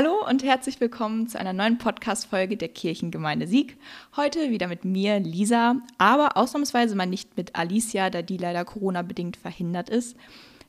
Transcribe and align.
Hallo 0.00 0.24
und 0.28 0.44
herzlich 0.44 0.80
willkommen 0.80 1.26
zu 1.26 1.40
einer 1.40 1.52
neuen 1.52 1.76
Podcast-Folge 1.76 2.56
der 2.56 2.68
Kirchengemeinde 2.68 3.48
Sieg. 3.48 3.76
Heute 4.14 4.48
wieder 4.50 4.68
mit 4.68 4.84
mir, 4.84 5.18
Lisa, 5.18 5.74
aber 5.98 6.36
ausnahmsweise 6.36 6.94
mal 6.94 7.06
nicht 7.06 7.36
mit 7.36 7.56
Alicia, 7.56 8.08
da 8.08 8.22
die 8.22 8.36
leider 8.36 8.64
Corona-bedingt 8.64 9.36
verhindert 9.36 9.90
ist. 9.90 10.16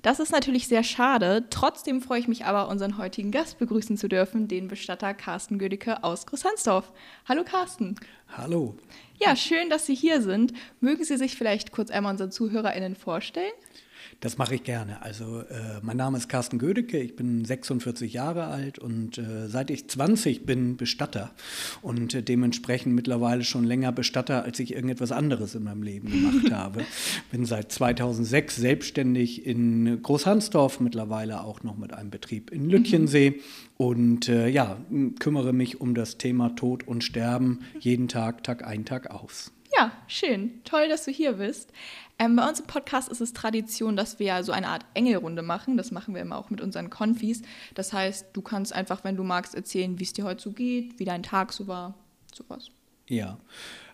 Das 0.01 0.19
ist 0.19 0.31
natürlich 0.31 0.67
sehr 0.67 0.81
schade. 0.81 1.45
Trotzdem 1.51 2.01
freue 2.01 2.21
ich 2.21 2.27
mich 2.27 2.45
aber, 2.45 2.69
unseren 2.69 2.97
heutigen 2.97 3.29
Gast 3.29 3.59
begrüßen 3.59 3.97
zu 3.97 4.07
dürfen, 4.07 4.47
den 4.47 4.67
Bestatter 4.67 5.13
Carsten 5.13 5.59
Gödecke 5.59 6.03
aus 6.03 6.25
Großhansdorf. 6.25 6.91
Hallo 7.27 7.43
Carsten. 7.43 7.97
Hallo. 8.35 8.77
Ja, 9.19 9.35
schön, 9.35 9.69
dass 9.69 9.85
Sie 9.85 9.93
hier 9.93 10.23
sind. 10.23 10.53
Mögen 10.79 11.03
Sie 11.03 11.17
sich 11.17 11.35
vielleicht 11.35 11.71
kurz 11.71 11.91
einmal 11.91 12.13
unseren 12.13 12.31
ZuhörerInnen 12.31 12.95
vorstellen? 12.95 13.53
Das 14.19 14.37
mache 14.37 14.55
ich 14.55 14.63
gerne. 14.63 15.01
Also 15.01 15.39
äh, 15.39 15.79
mein 15.81 15.97
Name 15.97 16.17
ist 16.17 16.27
Carsten 16.27 16.59
Gödecke, 16.59 16.99
ich 16.99 17.15
bin 17.15 17.45
46 17.45 18.11
Jahre 18.11 18.47
alt 18.47 18.77
und 18.77 19.17
äh, 19.17 19.47
seit 19.47 19.69
ich 19.69 19.87
20 19.87 20.45
bin 20.45 20.75
Bestatter 20.77 21.31
und 21.81 22.13
äh, 22.13 22.21
dementsprechend 22.21 22.95
mittlerweile 22.95 23.43
schon 23.43 23.63
länger 23.63 23.91
Bestatter, 23.91 24.43
als 24.43 24.59
ich 24.59 24.73
irgendetwas 24.73 25.11
anderes 25.11 25.55
in 25.55 25.63
meinem 25.63 25.83
Leben 25.83 26.09
gemacht 26.09 26.51
habe. 26.51 26.85
Bin 27.31 27.45
seit 27.45 27.71
2006 27.71 28.57
selbstständig 28.57 29.45
in 29.45 30.01
Großhansdorf, 30.01 30.79
mittlerweile 30.79 31.43
auch 31.43 31.63
noch 31.63 31.77
mit 31.77 31.93
einem 31.93 32.09
Betrieb 32.09 32.51
in 32.51 32.69
Lütchensee 32.69 33.39
und 33.77 34.27
äh, 34.27 34.49
ja, 34.49 34.77
kümmere 35.19 35.53
mich 35.53 35.79
um 35.79 35.95
das 35.95 36.17
Thema 36.17 36.49
Tod 36.55 36.85
und 36.85 37.03
Sterben 37.03 37.61
jeden 37.79 38.09
Tag, 38.09 38.43
Tag 38.43 38.65
ein, 38.65 38.83
Tag 38.83 39.09
aus. 39.09 39.53
Ja, 39.77 39.91
schön. 40.07 40.61
Toll, 40.65 40.89
dass 40.89 41.05
du 41.05 41.11
hier 41.11 41.33
bist. 41.33 41.71
Ähm, 42.19 42.35
bei 42.35 42.47
uns 42.47 42.59
im 42.59 42.67
Podcast 42.67 43.07
ist 43.07 43.21
es 43.21 43.31
Tradition, 43.31 43.95
dass 43.95 44.19
wir 44.19 44.27
ja 44.27 44.43
so 44.43 44.51
eine 44.51 44.67
Art 44.67 44.85
Engelrunde 44.93 45.41
machen. 45.41 45.77
Das 45.77 45.91
machen 45.91 46.13
wir 46.13 46.21
immer 46.21 46.37
auch 46.37 46.49
mit 46.49 46.59
unseren 46.59 46.89
Konfis. 46.89 47.41
Das 47.75 47.93
heißt, 47.93 48.27
du 48.33 48.41
kannst 48.41 48.73
einfach, 48.73 49.05
wenn 49.05 49.15
du 49.15 49.23
magst, 49.23 49.55
erzählen, 49.55 49.97
wie 49.99 50.03
es 50.03 50.11
dir 50.11 50.25
heute 50.25 50.41
so 50.41 50.51
geht, 50.51 50.99
wie 50.99 51.05
dein 51.05 51.23
Tag 51.23 51.53
so 51.53 51.67
war, 51.67 51.95
sowas. 52.33 52.71
Ja. 53.07 53.37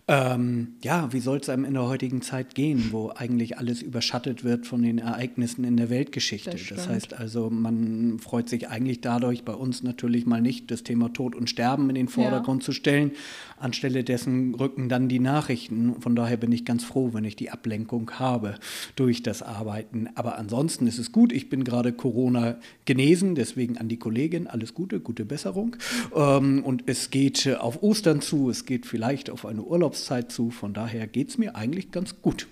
Ähm, 0.08 0.76
ja, 0.84 1.12
wie 1.14 1.20
soll 1.20 1.40
es 1.40 1.50
einem 1.50 1.66
in 1.66 1.74
der 1.74 1.88
heutigen 1.88 2.22
Zeit 2.22 2.54
gehen, 2.54 2.90
wo 2.92 3.10
eigentlich 3.10 3.58
alles 3.58 3.82
überschattet 3.82 4.44
wird 4.44 4.68
von 4.68 4.84
den 4.84 5.00
Ereignissen 5.00 5.64
in 5.64 5.78
der 5.78 5.90
Weltgeschichte? 5.90 6.52
Das, 6.52 6.68
das, 6.68 6.88
heißt 6.88 7.14
also, 7.16 7.50
man 7.50 8.20
freut 8.20 8.48
sich 8.48 8.70
eigentlich 8.70 9.02
dadurch, 9.02 9.44
bei 9.44 9.54
uns 9.54 9.82
natürlich 9.82 10.28
mal 10.28 10.42
nicht 10.42 10.70
das 10.70 10.84
Thema 10.84 11.12
Tod 11.12 11.34
und 11.36 11.50
Sterben 11.50 11.90
in 11.90 11.96
den 11.96 12.08
Vordergrund 12.08 12.62
ja. 12.62 12.66
zu 12.68 12.72
stellen. 12.72 13.12
Anstelle 13.58 14.04
dessen 14.04 14.54
rücken 14.54 14.90
dann 14.90 15.10
die 15.10 15.20
Nachrichten. 15.20 16.00
Von 16.00 16.16
daher 16.16 16.38
bin 16.38 16.52
ich 16.52 16.66
ganz 16.66 16.84
froh, 16.84 17.12
wenn 17.14 17.26
ich 17.26 17.36
die 17.36 17.50
Ablenkung 17.50 18.12
habe 18.20 18.56
durch 18.96 19.24
das 19.24 19.42
Arbeiten. 19.42 20.10
Aber 20.14 20.38
ansonsten 20.38 20.86
ist 20.86 21.00
es 21.00 21.12
gut. 21.14 21.32
Ich 21.32 21.50
bin 21.50 21.64
gerade 21.64 21.94
Corona 21.94 22.58
genesen, 22.84 23.34
deswegen 23.34 23.80
an 23.80 23.88
die 23.88 23.98
Kollegin 23.98 24.46
alles 24.46 24.76
Gute, 24.76 25.00
gute 25.00 25.26
Besserung. 25.26 25.78
Ähm, 26.16 26.64
und 26.64 26.84
es 26.86 27.10
geht 27.10 27.58
auf 27.60 27.82
Ostern 27.82 28.22
zu, 28.22 28.52
es 28.52 28.66
geht 28.66 28.86
vielleicht 28.86 29.32
auf 29.32 29.48
eine 29.48 29.64
Urlaubs 29.64 29.95
Urlaubszeit 29.96 30.32
zu. 30.32 30.52
Von 30.52 30.74
daher 30.74 31.08
geht 31.08 31.30
es 31.30 31.38
mir 31.38 31.56
eigentlich 31.56 31.92
ganz 31.92 32.22
gut. 32.22 32.48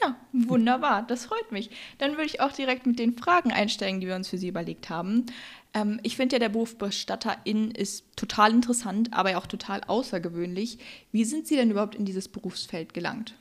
Ja, 0.00 0.16
wunderbar, 0.32 1.06
das 1.06 1.26
freut 1.26 1.52
mich. 1.52 1.70
Dann 1.98 2.12
würde 2.12 2.26
ich 2.26 2.40
auch 2.40 2.52
direkt 2.52 2.86
mit 2.86 2.98
den 2.98 3.16
Fragen 3.16 3.50
einsteigen, 3.50 4.00
die 4.00 4.06
wir 4.06 4.14
uns 4.14 4.28
für 4.28 4.36
Sie 4.36 4.48
überlegt 4.48 4.90
haben. 4.90 5.26
Ähm, 5.72 6.00
ich 6.02 6.16
finde 6.16 6.36
ja, 6.36 6.40
der 6.40 6.50
Beruf 6.50 6.76
Bestatterin 6.76 7.70
ist 7.70 8.04
total 8.14 8.52
interessant, 8.52 9.12
aber 9.12 9.36
auch 9.38 9.46
total 9.46 9.82
außergewöhnlich. 9.84 10.78
Wie 11.12 11.24
sind 11.24 11.46
Sie 11.46 11.56
denn 11.56 11.70
überhaupt 11.70 11.94
in 11.94 12.04
dieses 12.04 12.28
Berufsfeld 12.28 12.92
gelangt? 12.92 13.34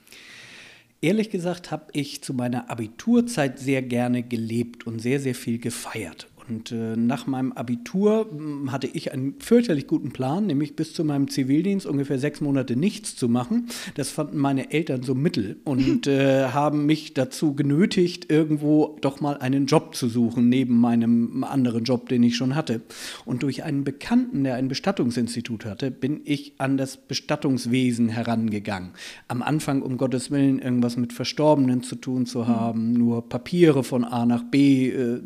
Ehrlich 1.02 1.30
gesagt 1.30 1.72
habe 1.72 1.88
ich 1.92 2.23
zu 2.23 2.33
meiner 2.33 2.70
Abiturzeit 2.70 3.59
sehr 3.59 3.81
gerne 3.81 4.23
gelebt 4.23 4.88
und 4.88 5.00
sehr, 5.00 5.20
sehr 5.20 5.36
viel 5.36 5.59
gefeiert. 5.59 6.28
Und 6.47 6.71
äh, 6.71 6.95
nach 6.95 7.27
meinem 7.27 7.51
Abitur 7.51 8.27
hm, 8.29 8.71
hatte 8.71 8.88
ich 8.88 9.11
einen 9.11 9.35
fürchterlich 9.39 9.88
guten 9.88 10.11
Plan, 10.11 10.45
nämlich 10.45 10.75
bis 10.75 10.93
zu 10.93 11.03
meinem 11.03 11.27
Zivildienst 11.27 11.85
ungefähr 11.85 12.19
sechs 12.19 12.41
Monate 12.41 12.75
nichts 12.75 13.15
zu 13.15 13.27
machen. 13.27 13.67
Das 13.95 14.09
fanden 14.09 14.37
meine 14.37 14.71
Eltern 14.71 15.03
so 15.03 15.15
mittel 15.15 15.57
und 15.63 16.07
äh, 16.07 16.49
haben 16.49 16.86
mich 16.86 17.14
dazu 17.14 17.55
genötigt, 17.55 18.31
irgendwo 18.31 18.97
doch 19.02 19.21
mal 19.21 19.37
einen 19.37 19.65
Job 19.65 19.95
zu 19.95 20.08
suchen, 20.08 20.49
neben 20.49 20.80
meinem 20.80 21.43
anderen 21.43 21.83
Job, 21.83 22.09
den 22.09 22.23
ich 22.23 22.36
schon 22.36 22.55
hatte. 22.55 22.81
Und 23.25 23.43
durch 23.43 23.64
einen 23.64 23.83
Bekannten, 23.83 24.43
der 24.43 24.55
ein 24.55 24.67
Bestattungsinstitut 24.67 25.65
hatte, 25.65 25.89
bin 25.91 26.21
ich 26.25 26.53
an 26.59 26.77
das 26.77 26.97
Bestattungswesen 26.97 28.09
herangegangen. 28.09 28.91
Am 29.27 29.41
Anfang, 29.41 29.81
um 29.81 29.97
Gottes 29.97 30.30
Willen, 30.30 30.59
irgendwas 30.59 30.97
mit 30.97 31.14
Verstorbenen 31.14 31.81
zu 31.81 31.95
tun 31.95 32.25
zu 32.25 32.47
hm. 32.47 32.55
haben, 32.55 32.93
nur 32.93 33.27
Papiere 33.27 33.83
von 33.83 34.03
A 34.03 34.25
nach 34.25 34.43
B 34.43 34.89
äh, 34.89 35.21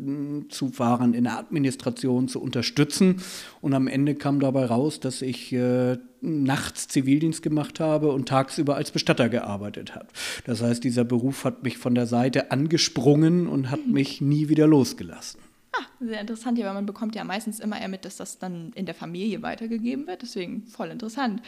zu 0.48 0.68
fahren 0.68 1.09
Jahren 1.10 1.14
in 1.14 1.24
der 1.24 1.38
Administration 1.38 2.28
zu 2.28 2.40
unterstützen. 2.40 3.22
Und 3.60 3.74
am 3.74 3.88
Ende 3.88 4.14
kam 4.14 4.40
dabei 4.40 4.66
raus, 4.66 5.00
dass 5.00 5.22
ich 5.22 5.52
äh, 5.52 5.98
nachts 6.20 6.88
Zivildienst 6.88 7.42
gemacht 7.42 7.80
habe 7.80 8.12
und 8.12 8.28
tagsüber 8.28 8.76
als 8.76 8.90
Bestatter 8.90 9.28
gearbeitet 9.28 9.94
habe. 9.94 10.06
Das 10.44 10.62
heißt, 10.62 10.82
dieser 10.84 11.04
Beruf 11.04 11.44
hat 11.44 11.62
mich 11.62 11.78
von 11.78 11.94
der 11.94 12.06
Seite 12.06 12.50
angesprungen 12.50 13.46
und 13.46 13.70
hat 13.70 13.86
mich 13.86 14.20
nie 14.20 14.48
wieder 14.48 14.66
losgelassen. 14.66 15.40
Ah, 15.72 15.86
sehr 16.00 16.20
interessant, 16.20 16.58
ja, 16.58 16.66
weil 16.66 16.74
man 16.74 16.86
bekommt 16.86 17.14
ja 17.14 17.24
meistens 17.24 17.60
immer 17.60 17.80
eher 17.80 17.88
mit, 17.88 18.04
dass 18.04 18.16
das 18.16 18.38
dann 18.38 18.72
in 18.74 18.86
der 18.86 18.94
Familie 18.94 19.42
weitergegeben 19.42 20.06
wird. 20.06 20.22
Deswegen 20.22 20.66
voll 20.66 20.88
interessant. 20.88 21.42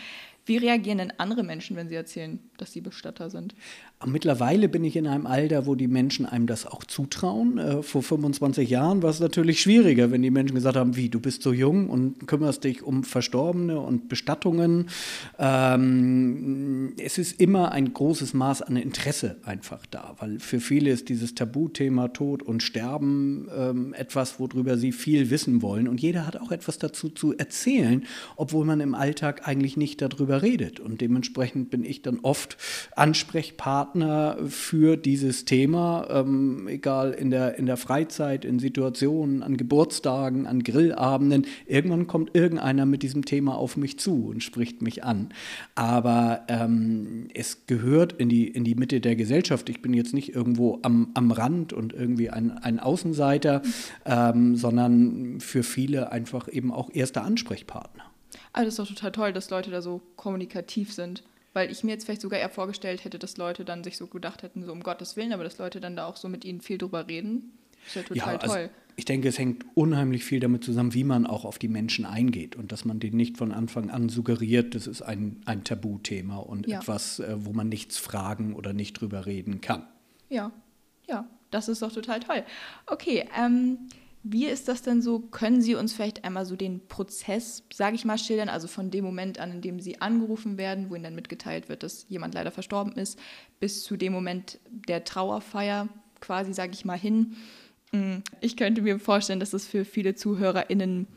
Wie 0.45 0.57
reagieren 0.57 0.99
denn 0.99 1.13
andere 1.19 1.45
Menschen, 1.45 1.77
wenn 1.77 1.89
sie 1.89 1.95
erzählen, 1.95 2.41
dass 2.57 2.73
sie 2.73 2.81
Bestatter 2.81 3.31
sind? 3.31 3.55
Mittlerweile 4.05 4.69
bin 4.69 4.83
ich 4.83 4.97
in 4.97 5.07
einem 5.07 5.29
Alter, 5.29 5.67
wo 5.67 5.77
die 5.77 5.87
Menschen 5.87 6.27
einem 6.27 6.49
das 6.49 6.67
auch 6.67 6.83
zutrauen. 6.83 7.59
Äh, 7.59 7.83
vor 7.85 8.03
25 8.03 8.69
Jahren 8.69 9.05
war 9.05 9.11
es 9.11 9.21
natürlich 9.21 9.61
schwieriger, 9.61 10.11
wenn 10.11 10.23
die 10.23 10.33
Menschen 10.33 10.57
gesagt 10.57 10.77
haben, 10.77 10.97
wie, 10.97 11.09
du 11.09 11.21
bist 11.21 11.45
so 11.45 11.53
jung 11.53 11.89
und 11.89 12.27
kümmerst 12.27 12.65
dich 12.65 12.83
um 12.83 13.05
Verstorbene 13.05 13.79
und 13.79 14.09
Bestattungen. 14.09 14.89
Ähm, 15.39 16.95
es 16.99 17.19
ist 17.19 17.41
immer 17.41 17.71
ein 17.71 17.93
großes 17.93 18.35
Maß 18.35 18.63
an 18.63 18.75
Interesse 18.75 19.37
einfach 19.45 19.87
da, 19.87 20.17
weil 20.19 20.41
für 20.41 20.59
viele 20.59 20.91
ist 20.91 21.09
dieses 21.09 21.37
Tabuthema 21.37 22.09
Tod 22.09 22.43
und 22.43 22.65
Sterben 22.65 23.49
ähm, 23.57 23.95
etwas, 23.95 24.41
worüber 24.43 24.77
sie 24.77 24.93
viel 24.93 25.31
wissen 25.31 25.63
wollen. 25.63 25.89
Und 25.89 26.01
jeder 26.01 26.27
hat 26.27 26.37
auch 26.37 26.51
etwas 26.51 26.79
dazu 26.79 27.09
zu 27.09 27.37
erzählen, 27.37 28.05
obwohl 28.37 28.65
man 28.65 28.81
im 28.81 28.95
Alltag 28.95 29.47
eigentlich 29.47 29.77
nicht 29.77 30.03
darüber 30.03 30.43
redet. 30.43 30.81
Und 30.81 31.01
dementsprechend 31.01 31.71
bin 31.71 31.85
ich 31.85 32.03
dann 32.03 32.21
oft 32.23 32.57
Ansprechpartner 32.97 34.39
für 34.49 34.97
dieses 34.97 35.45
Thema, 35.45 36.07
ähm, 36.11 36.67
egal 36.69 37.13
in 37.13 37.31
der, 37.31 37.59
in 37.59 37.67
der 37.67 37.77
Freizeit, 37.77 38.45
in 38.45 38.59
Situationen, 38.59 39.43
an 39.43 39.57
Geburtstagen, 39.57 40.47
an 40.47 40.63
Grillabenden. 40.63 41.47
Irgendwann 41.67 42.07
kommt 42.07 42.35
irgendeiner 42.35 42.87
mit 42.87 43.03
diesem 43.03 43.25
Thema 43.25 43.57
auf 43.57 43.77
mich 43.77 43.99
zu 43.99 44.27
und 44.27 44.43
spricht 44.43 44.83
mich 44.83 45.05
an. 45.05 45.29
Aber 45.75 46.43
ähm, 46.49 47.29
es 47.35 47.67
gehört 47.67 48.15
in 48.15 48.29
die, 48.29 48.49
in 48.49 48.65
die 48.65 48.75
Mitte 48.75 49.01
der 49.01 49.17
Gesellschaft. 49.17 49.69
Ich 49.69 49.83
bin 49.83 49.95
jetzt 49.95 50.15
nicht 50.15 50.35
irgendwo 50.35 50.79
am, 50.83 51.11
am 51.15 51.31
Rand 51.31 51.73
und 51.73 51.93
irgendwie 51.93 52.31
ein, 52.31 52.51
ein 52.51 52.81
Außenseiter, 52.81 53.63
ähm, 54.05 54.32
sondern 54.57 55.41
für 55.41 55.63
viele 55.63 56.13
einfach 56.13 56.49
eben 56.49 56.73
auch 56.73 56.91
erster 56.93 57.25
Ansprechpartner. 57.25 58.05
Also 58.53 58.67
das 58.67 58.75
ist 58.75 58.79
doch 58.79 58.97
total 58.97 59.13
toll, 59.13 59.33
dass 59.33 59.51
Leute 59.51 59.71
da 59.71 59.83
so 59.83 60.01
kommunikativ 60.17 60.93
sind. 60.93 61.23
Weil 61.55 61.71
ich 61.71 61.85
mir 61.85 61.91
jetzt 61.91 62.05
vielleicht 62.05 62.23
sogar 62.23 62.41
eher 62.41 62.49
vorgestellt 62.49 63.05
hätte, 63.05 63.19
dass 63.19 63.37
Leute 63.37 63.65
dann 63.65 63.85
sich 63.85 63.99
so 63.99 64.07
gedacht 64.07 64.43
hätten, 64.43 64.65
so 64.65 64.73
um 64.73 64.83
Gottes 64.83 65.17
Willen, 65.17 65.33
aber 65.33 65.45
dass 65.45 65.59
Leute 65.59 65.81
dann 65.81 65.97
da 65.97 66.07
auch 66.07 66.17
so 66.17 66.29
mit 66.29 66.45
ihnen 66.45 66.63
viel 66.63 66.79
drüber 66.79 67.09
reden. 67.09 67.53
ist 67.87 67.97
ja 67.97 68.03
total 68.03 68.17
ja, 68.17 68.41
also 68.41 68.55
toll. 68.55 68.71
Ich 68.97 69.05
denke, 69.05 69.29
es 69.29 69.39
hängt 69.39 69.65
unheimlich 69.75 70.25
viel 70.25 70.41
damit 70.41 70.65
zusammen, 70.65 70.93
wie 70.95 71.05
man 71.05 71.27
auch 71.27 71.45
auf 71.45 71.59
die 71.59 71.69
Menschen 71.69 72.05
eingeht 72.05 72.57
und 72.57 72.73
dass 72.73 72.85
man 72.85 73.01
denen 73.01 73.17
nicht 73.17 73.39
von 73.39 73.53
Anfang 73.53 73.91
an 73.91 74.09
suggeriert, 74.09 74.75
das 74.75 74.87
ist 74.87 75.01
ein, 75.03 75.41
ein 75.47 75.65
Tabuthema 75.65 76.37
und 76.37 76.67
ja. 76.67 76.79
etwas, 76.79 77.19
äh, 77.19 77.37
wo 77.39 77.53
man 77.53 77.69
nichts 77.69 77.97
fragen 77.97 78.55
oder 78.55 78.75
nicht 78.75 78.95
drüber 78.95 79.25
reden 79.25 79.63
kann. 79.63 79.87
Ja, 80.29 80.53
ja, 81.09 81.27
das 81.51 81.69
ist 81.69 81.81
doch 81.81 81.93
total 81.93 82.21
toll. 82.21 82.45
Okay, 82.87 83.27
ähm, 83.39 83.79
wie 84.25 84.47
ist 84.47 84.69
das 84.69 84.83
denn 84.83 85.03
so? 85.03 85.19
Können 85.19 85.63
Sie 85.63 85.75
uns 85.75 85.93
vielleicht 85.93 86.25
einmal 86.25 86.47
so 86.47 86.55
den 86.55 86.87
Prozess, 86.87 87.65
sage 87.73 87.97
ich 87.97 88.05
mal, 88.05 88.19
schildern, 88.19 88.49
also 88.49 88.69
von 88.69 88.91
dem 88.91 89.05
Moment 89.05 89.39
an, 89.41 89.51
in 89.51 89.61
dem 89.61 89.81
Sie 89.81 90.01
angerufen 90.01 90.59
werden, 90.59 90.91
wo 90.91 90.95
Ihnen 90.95 91.05
dann 91.05 91.15
mitgeteilt 91.15 91.69
wird, 91.69 91.83
dass 91.83 92.07
jemand 92.09 92.35
leider 92.35 92.53
verstorben 92.53 92.93
ist, 92.93 93.19
bis 93.59 93.83
zu 93.83 93.97
dem 93.97 94.13
Moment 94.13 94.61
der 94.71 95.05
Trauerfeier 95.05 95.89
quasi, 96.21 96.53
sage 96.53 96.73
ich 96.73 96.85
mal, 96.85 96.99
hin? 96.99 97.37
Mm, 97.91 98.19
ich 98.41 98.57
könnte 98.57 98.83
mir 98.83 99.01
vorstellen, 99.01 99.41
dass 99.41 99.51
das 99.51 99.67
für 99.67 99.85
viele 99.85 100.15
ZuhörerInnen 100.15 101.09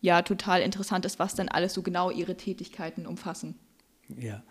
ja 0.00 0.22
total 0.22 0.62
interessant 0.62 1.04
ist, 1.04 1.18
was 1.18 1.34
dann 1.34 1.48
alles 1.48 1.74
so 1.74 1.82
genau 1.82 2.10
Ihre 2.10 2.36
Tätigkeiten 2.36 3.06
umfassen. 3.06 3.58
Ja. 4.08 4.42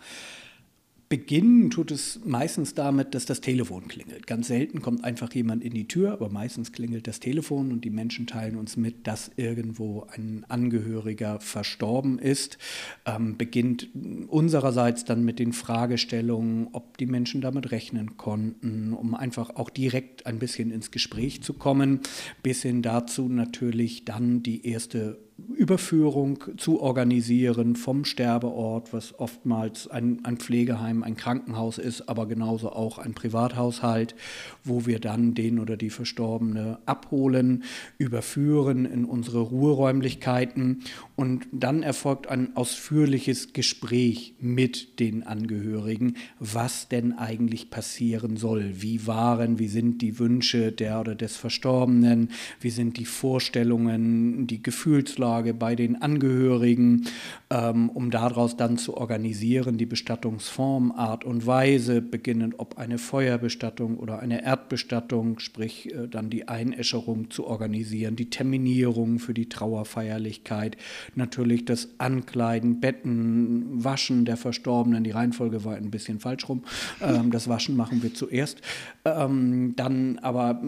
Beginnen 1.14 1.70
tut 1.70 1.92
es 1.92 2.18
meistens 2.24 2.74
damit, 2.74 3.14
dass 3.14 3.24
das 3.24 3.40
Telefon 3.40 3.86
klingelt. 3.86 4.26
Ganz 4.26 4.48
selten 4.48 4.82
kommt 4.82 5.04
einfach 5.04 5.32
jemand 5.32 5.62
in 5.62 5.72
die 5.72 5.86
Tür, 5.86 6.10
aber 6.10 6.28
meistens 6.28 6.72
klingelt 6.72 7.06
das 7.06 7.20
Telefon 7.20 7.70
und 7.70 7.84
die 7.84 7.90
Menschen 7.90 8.26
teilen 8.26 8.56
uns 8.56 8.76
mit, 8.76 9.06
dass 9.06 9.30
irgendwo 9.36 10.08
ein 10.10 10.44
Angehöriger 10.48 11.38
verstorben 11.38 12.18
ist. 12.18 12.58
Ähm, 13.06 13.36
beginnt 13.36 13.90
unsererseits 14.26 15.04
dann 15.04 15.24
mit 15.24 15.38
den 15.38 15.52
Fragestellungen, 15.52 16.70
ob 16.72 16.98
die 16.98 17.06
Menschen 17.06 17.40
damit 17.40 17.70
rechnen 17.70 18.16
konnten, 18.16 18.92
um 18.92 19.14
einfach 19.14 19.50
auch 19.54 19.70
direkt 19.70 20.26
ein 20.26 20.40
bisschen 20.40 20.72
ins 20.72 20.90
Gespräch 20.90 21.44
zu 21.44 21.52
kommen, 21.52 22.00
bis 22.42 22.62
hin 22.62 22.82
dazu 22.82 23.28
natürlich 23.28 24.04
dann 24.04 24.42
die 24.42 24.66
erste 24.66 25.20
Überführung 25.36 26.38
zu 26.58 26.80
organisieren 26.80 27.74
vom 27.74 28.04
Sterbeort, 28.04 28.92
was 28.92 29.18
oftmals 29.18 29.88
ein, 29.88 30.24
ein, 30.24 30.36
Pflegeheim, 30.36 31.02
ein 31.02 31.16
Krankenhaus 31.16 31.78
ist, 31.78 32.08
aber 32.08 32.26
genauso 32.26 32.70
auch 32.70 32.98
ein 32.98 33.14
Privathaushalt, 33.14 34.14
wo 34.62 34.86
wir 34.86 35.00
dann 35.00 35.34
den 35.34 35.58
oder 35.58 35.76
die 35.76 35.90
Verstorbene 35.90 36.78
abholen, 36.86 37.64
überführen 37.98 38.84
in 38.84 39.04
unsere 39.04 39.40
Ruheräumlichkeiten. 39.40 40.84
Und 41.16 41.48
dann 41.50 41.82
erfolgt 41.82 42.28
ein 42.28 42.56
ausführliches 42.56 43.52
Gespräch 43.52 44.34
mit 44.38 45.00
den 45.00 45.24
Angehörigen, 45.24 46.16
was 46.38 46.88
denn 46.88 47.12
eigentlich 47.12 47.70
passieren 47.70 48.36
soll, 48.36 48.82
wie 48.82 49.08
waren, 49.08 49.58
wie 49.58 49.68
sind 49.68 50.00
die 50.00 50.20
Wünsche 50.20 50.70
der 50.70 51.00
oder 51.00 51.16
des 51.16 51.36
Verstorbenen, 51.36 52.30
wie 52.60 52.70
sind 52.70 52.98
die 52.98 53.04
Vorstellungen, 53.04 54.46
die 54.46 54.62
Gefühlslage 54.62 55.23
bei 55.24 55.74
den 55.74 56.00
Angehörigen, 56.00 57.06
ähm, 57.50 57.88
um 57.90 58.10
daraus 58.10 58.56
dann 58.56 58.76
zu 58.76 58.96
organisieren, 58.96 59.78
die 59.78 59.86
Bestattungsform, 59.86 60.92
Art 60.92 61.24
und 61.24 61.46
Weise, 61.46 62.02
beginnend 62.02 62.54
ob 62.58 62.78
eine 62.78 62.98
Feuerbestattung 62.98 63.98
oder 63.98 64.20
eine 64.20 64.44
Erdbestattung, 64.44 65.38
sprich 65.38 65.92
äh, 65.92 66.08
dann 66.08 66.30
die 66.30 66.48
Einäscherung 66.48 67.30
zu 67.30 67.46
organisieren, 67.46 68.16
die 68.16 68.30
Terminierung 68.30 69.18
für 69.18 69.34
die 69.34 69.48
Trauerfeierlichkeit, 69.48 70.76
natürlich 71.14 71.64
das 71.64 71.88
Ankleiden, 71.98 72.80
Betten, 72.80 73.84
Waschen 73.84 74.24
der 74.24 74.36
Verstorbenen. 74.36 75.04
Die 75.04 75.10
Reihenfolge 75.10 75.64
war 75.64 75.76
ein 75.76 75.90
bisschen 75.90 76.20
falsch 76.20 76.48
rum. 76.48 76.64
Ähm, 77.00 77.30
das 77.30 77.48
Waschen 77.48 77.76
machen 77.76 78.02
wir 78.02 78.14
zuerst. 78.14 78.60
Ähm, 79.04 79.74
dann 79.76 80.18
aber 80.18 80.62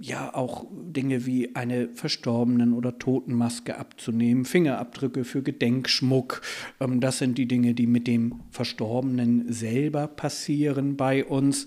ja 0.00 0.34
auch 0.34 0.66
Dinge 0.70 1.26
wie 1.26 1.54
eine 1.54 1.88
Verstorbenen- 1.88 2.74
oder 2.74 2.98
Totenmaske 2.98 3.76
abzunehmen, 3.90 4.44
Fingerabdrücke 4.44 5.24
für 5.24 5.42
Gedenkschmuck. 5.42 6.42
Ähm, 6.80 7.00
das 7.00 7.18
sind 7.18 7.38
die 7.38 7.46
Dinge, 7.46 7.74
die 7.74 7.86
mit 7.86 8.06
dem 8.06 8.40
Verstorbenen 8.50 9.52
selber 9.52 10.06
passieren 10.06 10.96
bei 10.96 11.24
uns 11.24 11.66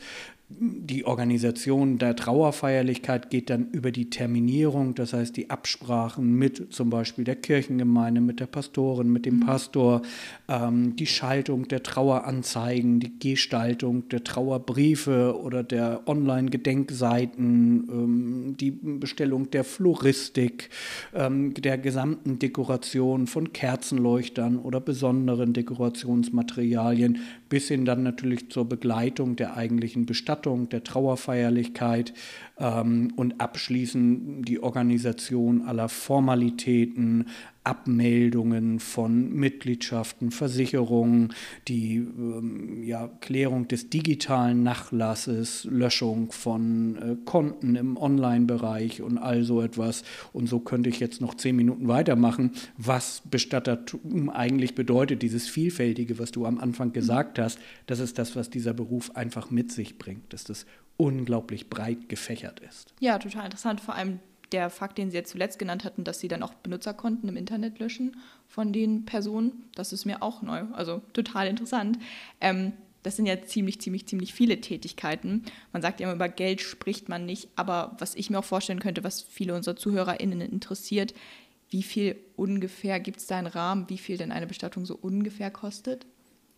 die 0.59 1.05
Organisation 1.05 1.97
der 1.97 2.15
Trauerfeierlichkeit 2.15 3.29
geht 3.29 3.49
dann 3.49 3.69
über 3.71 3.91
die 3.91 4.09
Terminierung, 4.09 4.95
das 4.95 5.13
heißt 5.13 5.35
die 5.35 5.49
Absprachen 5.49 6.35
mit 6.35 6.73
zum 6.73 6.89
Beispiel 6.89 7.23
der 7.23 7.35
Kirchengemeinde, 7.35 8.21
mit 8.21 8.39
der 8.39 8.45
Pastorin, 8.45 9.11
mit 9.11 9.25
dem 9.25 9.37
mhm. 9.37 9.45
Pastor, 9.45 10.01
ähm, 10.47 10.95
die 10.95 11.07
Schaltung 11.07 11.67
der 11.67 11.83
Traueranzeigen, 11.83 12.99
die 12.99 13.17
Gestaltung 13.19 14.07
der 14.09 14.23
Trauerbriefe 14.23 15.35
oder 15.41 15.63
der 15.63 16.07
Online-Gedenkseiten, 16.07 17.87
ähm, 17.89 18.55
die 18.59 18.71
Bestellung 18.71 19.49
der 19.51 19.63
Floristik, 19.63 20.69
ähm, 21.13 21.53
der 21.53 21.77
gesamten 21.77 22.39
Dekoration 22.39 23.27
von 23.27 23.53
Kerzenleuchtern 23.53 24.59
oder 24.59 24.79
besonderen 24.79 25.53
Dekorationsmaterialien, 25.53 27.19
bis 27.49 27.67
hin 27.67 27.85
dann 27.85 28.03
natürlich 28.03 28.49
zur 28.49 28.65
Begleitung 28.65 29.35
der 29.35 29.57
eigentlichen 29.57 30.05
Bestattung 30.05 30.42
Bestattung, 30.43 30.67
der 30.67 30.83
Trauerfeierlichkeit 30.83 32.13
ähm, 32.57 33.13
und 33.15 33.39
abschließend 33.41 34.47
die 34.47 34.61
Organisation 34.61 35.63
aller 35.63 35.89
Formalitäten, 35.89 37.27
Abmeldungen 37.63 38.79
von 38.79 39.33
Mitgliedschaften, 39.33 40.31
Versicherungen, 40.31 41.33
die 41.67 41.95
ähm, 41.95 42.83
ja, 42.83 43.07
Klärung 43.21 43.69
des 43.69 43.89
digitalen 43.89 44.63
Nachlasses, 44.63 45.63
Löschung 45.63 46.31
von 46.31 46.95
äh, 46.97 47.15
Konten 47.23 47.75
im 47.75 47.95
Online-Bereich 47.95 49.01
und 49.01 49.17
all 49.17 49.43
so 49.43 49.61
etwas. 49.61 50.03
Und 50.33 50.47
so 50.47 50.59
könnte 50.59 50.89
ich 50.89 50.99
jetzt 50.99 51.21
noch 51.21 51.35
zehn 51.35 51.55
Minuten 51.55 51.87
weitermachen, 51.87 52.51
was 52.77 53.23
Bestattertum 53.31 54.29
eigentlich 54.29 54.75
bedeutet, 54.75 55.21
dieses 55.21 55.47
Vielfältige, 55.47 56.19
was 56.19 56.31
du 56.31 56.45
am 56.45 56.59
Anfang 56.59 56.91
gesagt 56.91 57.39
hast. 57.39 57.59
Das 57.85 57.99
ist 57.99 58.19
das, 58.19 58.35
was 58.35 58.49
dieser 58.49 58.73
Beruf 58.73 59.15
einfach 59.15 59.51
mit 59.51 59.71
sich 59.71 59.97
bringt, 59.97 60.33
dass 60.33 60.43
das 60.43 60.65
unglaublich 60.97 61.69
breit 61.69 62.09
gefächert 62.09 62.52
ist. 62.59 62.93
Ja, 62.99 63.17
total 63.19 63.45
interessant. 63.45 63.81
Vor 63.81 63.95
allem 63.95 64.19
der 64.51 64.69
Fakt, 64.69 64.97
den 64.97 65.09
Sie 65.09 65.17
jetzt 65.17 65.31
zuletzt 65.31 65.59
genannt 65.59 65.83
hatten, 65.83 66.03
dass 66.03 66.19
Sie 66.19 66.27
dann 66.27 66.43
auch 66.43 66.53
Benutzerkonten 66.53 67.27
im 67.27 67.37
Internet 67.37 67.79
löschen 67.79 68.17
von 68.47 68.71
den 68.71 69.05
Personen, 69.05 69.65
das 69.75 69.93
ist 69.93 70.05
mir 70.05 70.21
auch 70.21 70.41
neu. 70.41 70.63
Also 70.73 71.01
total 71.13 71.47
interessant. 71.47 71.97
Ähm, 72.39 72.73
das 73.01 73.17
sind 73.17 73.25
ja 73.25 73.41
ziemlich, 73.43 73.81
ziemlich, 73.81 74.07
ziemlich 74.07 74.33
viele 74.33 74.61
Tätigkeiten. 74.61 75.43
Man 75.73 75.81
sagt 75.81 75.99
ja 75.99 76.07
immer, 76.07 76.15
über 76.15 76.29
Geld 76.29 76.61
spricht 76.61 77.09
man 77.09 77.25
nicht, 77.25 77.49
aber 77.55 77.95
was 77.99 78.15
ich 78.15 78.29
mir 78.29 78.39
auch 78.39 78.45
vorstellen 78.45 78.79
könnte, 78.79 79.03
was 79.03 79.21
viele 79.21 79.55
unserer 79.55 79.75
ZuhörerInnen 79.75 80.39
interessiert, 80.39 81.13
wie 81.69 81.83
viel 81.83 82.15
ungefähr 82.35 82.99
gibt 82.99 83.17
es 83.17 83.27
da 83.27 83.37
einen 83.37 83.47
Rahmen, 83.47 83.89
wie 83.89 83.97
viel 83.97 84.17
denn 84.17 84.31
eine 84.31 84.47
Bestattung 84.47 84.85
so 84.85 84.95
ungefähr 84.95 85.51
kostet? 85.51 86.05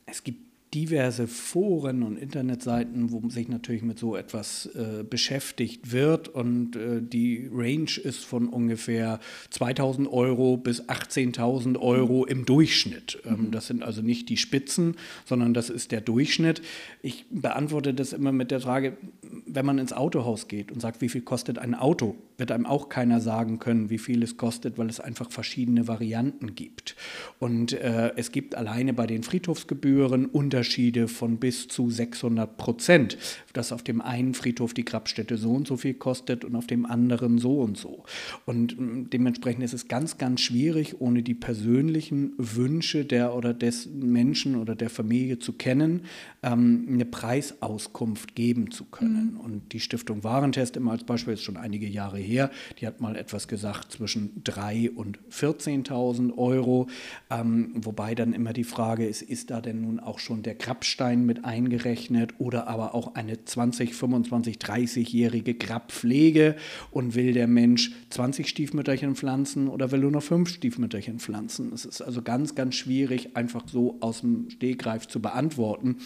Es 0.06 0.24
gibt 0.24 0.45
diverse 0.76 1.28
Foren 1.28 2.04
und 2.04 2.18
Internetseiten, 2.18 3.12
wo 3.12 3.28
sich 3.30 3.48
natürlich 3.48 3.82
mit 3.82 3.98
so 3.98 4.18
etwas 4.18 4.66
äh, 4.76 5.04
beschäftigt 5.04 5.94
wird. 5.94 6.28
Und 6.28 6.76
äh, 6.76 7.02
die 7.02 7.50
Range 7.52 7.90
ist 8.04 8.26
von 8.26 8.50
ungefähr 8.50 9.22
2000 9.52 10.12
Euro 10.12 10.58
bis 10.58 10.84
18.000 10.84 11.80
Euro 11.80 12.26
im 12.26 12.46
Durchschnitt. 12.46 13.20
Ähm, 13.26 13.46
mhm. 13.46 13.52
das 13.52 13.68
sind 13.68 13.84
also 13.84 14.02
nicht 14.02 14.28
die 14.28 14.36
Spitzen, 14.36 14.98
sondern 15.24 15.54
das 15.54 15.70
ist 15.70 15.94
der 15.94 16.02
Durchschnitt. 16.02 16.62
Ich 17.02 17.26
beantworte 17.30 17.94
das 17.94 18.12
immer 18.12 18.34
mit 18.34 18.52
der 18.52 18.60
Frage, 18.60 18.98
wenn 19.46 19.66
man 19.66 19.80
ins 19.80 19.94
Autohaus 19.94 20.50
geht 20.50 20.74
und 20.74 20.82
sagt, 20.82 21.00
wie 21.00 21.10
viel 21.10 21.22
kostet 21.22 21.58
ein 21.58 21.74
Auto, 21.74 22.18
wird 22.38 22.52
einem 22.52 22.66
auch 22.66 22.90
keiner 22.90 23.22
sagen 23.22 23.60
können, 23.60 23.90
wie 23.90 23.98
viel 23.98 24.24
es 24.24 24.38
kostet, 24.38 24.78
weil 24.78 24.90
es 24.90 25.00
einfach 25.00 25.32
verschiedene 25.32 25.88
Varianten 25.88 26.56
gibt. 26.56 26.96
Und 27.40 27.74
äh, 27.74 28.12
es 28.16 28.32
gibt 28.32 28.56
alleine 28.56 28.94
bei 28.94 29.08
den 29.08 29.24
Friedhofsgebühren 29.24 30.26
Unterschiede 30.26 31.08
von 31.08 31.38
bis 31.38 31.68
zu 31.68 31.90
600 31.90 32.58
Prozent, 32.58 33.18
dass 33.54 33.72
auf 33.72 33.84
dem 33.84 34.02
einen 34.02 34.34
Friedhof 34.34 34.74
die 34.74 34.86
Grabstätte 34.86 35.38
so 35.38 35.54
und 35.54 35.68
so 35.68 35.78
viel 35.78 35.94
kostet 35.94 36.44
und 36.44 36.56
auf 36.56 36.68
dem 36.68 36.86
anderen 36.86 37.38
so 37.38 37.62
und 37.62 37.78
so. 37.78 38.04
Und 38.46 38.74
äh, 38.74 38.76
dementsprechend 39.12 39.64
ist 39.64 39.74
es 39.74 39.88
ganz, 39.88 40.18
ganz 40.18 40.42
schwierig, 40.42 41.00
ohne 41.00 41.24
die 41.24 41.34
persönlichen 41.34 42.34
Wünsche 42.38 43.06
der 43.06 43.36
oder 43.36 43.54
des 43.54 43.88
Menschen 43.88 44.56
oder 44.56 44.76
der 44.76 44.90
Familie 44.90 45.40
zu 45.40 45.54
kennen, 45.54 46.02
ähm, 46.44 46.88
eine 46.90 47.06
Preisauskunft 47.06 48.36
geben 48.36 48.72
zu 48.72 48.86
können. 48.86 49.34
Mhm. 49.34 49.40
Und 49.40 49.74
die 49.74 49.80
Stiftung 49.80 50.24
Warentest 50.24 50.78
immer 50.78 50.92
als 50.92 51.04
Beispiel 51.04 51.34
ist 51.34 51.44
schon 51.44 51.58
einige 51.58 51.88
Jahre 51.88 52.20
her. 52.26 52.52
Die 52.80 52.88
hat 52.88 53.02
mal 53.02 53.16
etwas 53.16 53.48
gesagt 53.48 53.92
zwischen 53.92 54.44
3.000 54.44 54.96
und 54.96 55.20
14.000 55.32 56.38
Euro. 56.38 56.88
Ähm, 57.30 57.72
wobei 57.76 58.16
dann 58.16 58.34
immer 58.34 58.54
die 58.54 58.64
Frage 58.64 59.06
ist, 59.06 59.22
ist 59.22 59.52
da 59.52 59.62
denn 59.62 59.82
nun 59.82 60.00
auch 60.00 60.20
schon 60.20 60.44
der 60.44 60.56
Grabstein 60.56 61.26
mit 61.26 61.46
eingerechnet 61.46 62.34
oder 62.40 62.68
aber 62.68 62.96
auch 62.96 63.16
eine 63.16 63.44
20, 63.44 63.94
25, 63.94 64.58
30-jährige 64.58 65.54
Grabpflege 65.56 66.56
und 66.92 67.16
will 67.16 67.34
der 67.34 67.48
Mensch 67.48 67.92
20 68.10 68.48
Stiefmütterchen 68.48 69.16
pflanzen 69.16 69.68
oder 69.68 69.92
will 69.92 70.00
nur 70.00 70.12
noch 70.12 70.24
fünf 70.24 70.50
Stiefmütterchen 70.50 71.20
pflanzen? 71.20 71.72
Es 71.74 71.86
ist 71.86 72.02
also 72.02 72.22
ganz, 72.22 72.56
ganz 72.56 72.76
schwierig, 72.76 73.36
einfach 73.36 73.68
so 73.68 73.98
aus 74.02 74.22
dem 74.22 74.50
Stegreif 74.50 75.08
zu 75.08 75.22
beantworten. 75.22 75.98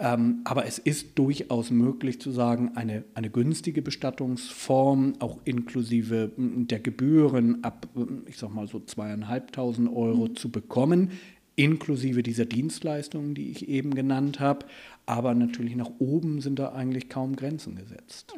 Ähm, 0.00 0.42
aber 0.44 0.64
es 0.66 0.78
ist 0.78 1.18
durchaus 1.18 1.70
möglich 1.70 2.20
zu 2.20 2.30
sagen, 2.30 2.72
eine, 2.76 3.04
eine 3.14 3.30
günstige 3.30 3.82
Bestattungsform, 3.82 5.14
auch 5.18 5.38
inklusive 5.44 6.30
der 6.36 6.78
Gebühren 6.78 7.64
ab, 7.64 7.88
ich 8.26 8.38
sag 8.38 8.54
mal 8.54 8.68
so 8.68 8.78
zweieinhalbtausend 8.78 9.88
Euro 9.88 10.26
mhm. 10.26 10.36
zu 10.36 10.50
bekommen, 10.50 11.10
inklusive 11.56 12.22
dieser 12.22 12.44
Dienstleistungen, 12.44 13.34
die 13.34 13.50
ich 13.50 13.68
eben 13.68 13.92
genannt 13.92 14.38
habe. 14.38 14.66
Aber 15.06 15.34
natürlich 15.34 15.74
nach 15.74 15.90
oben 15.98 16.40
sind 16.40 16.60
da 16.60 16.72
eigentlich 16.72 17.08
kaum 17.08 17.34
Grenzen 17.34 17.74
gesetzt. 17.74 18.34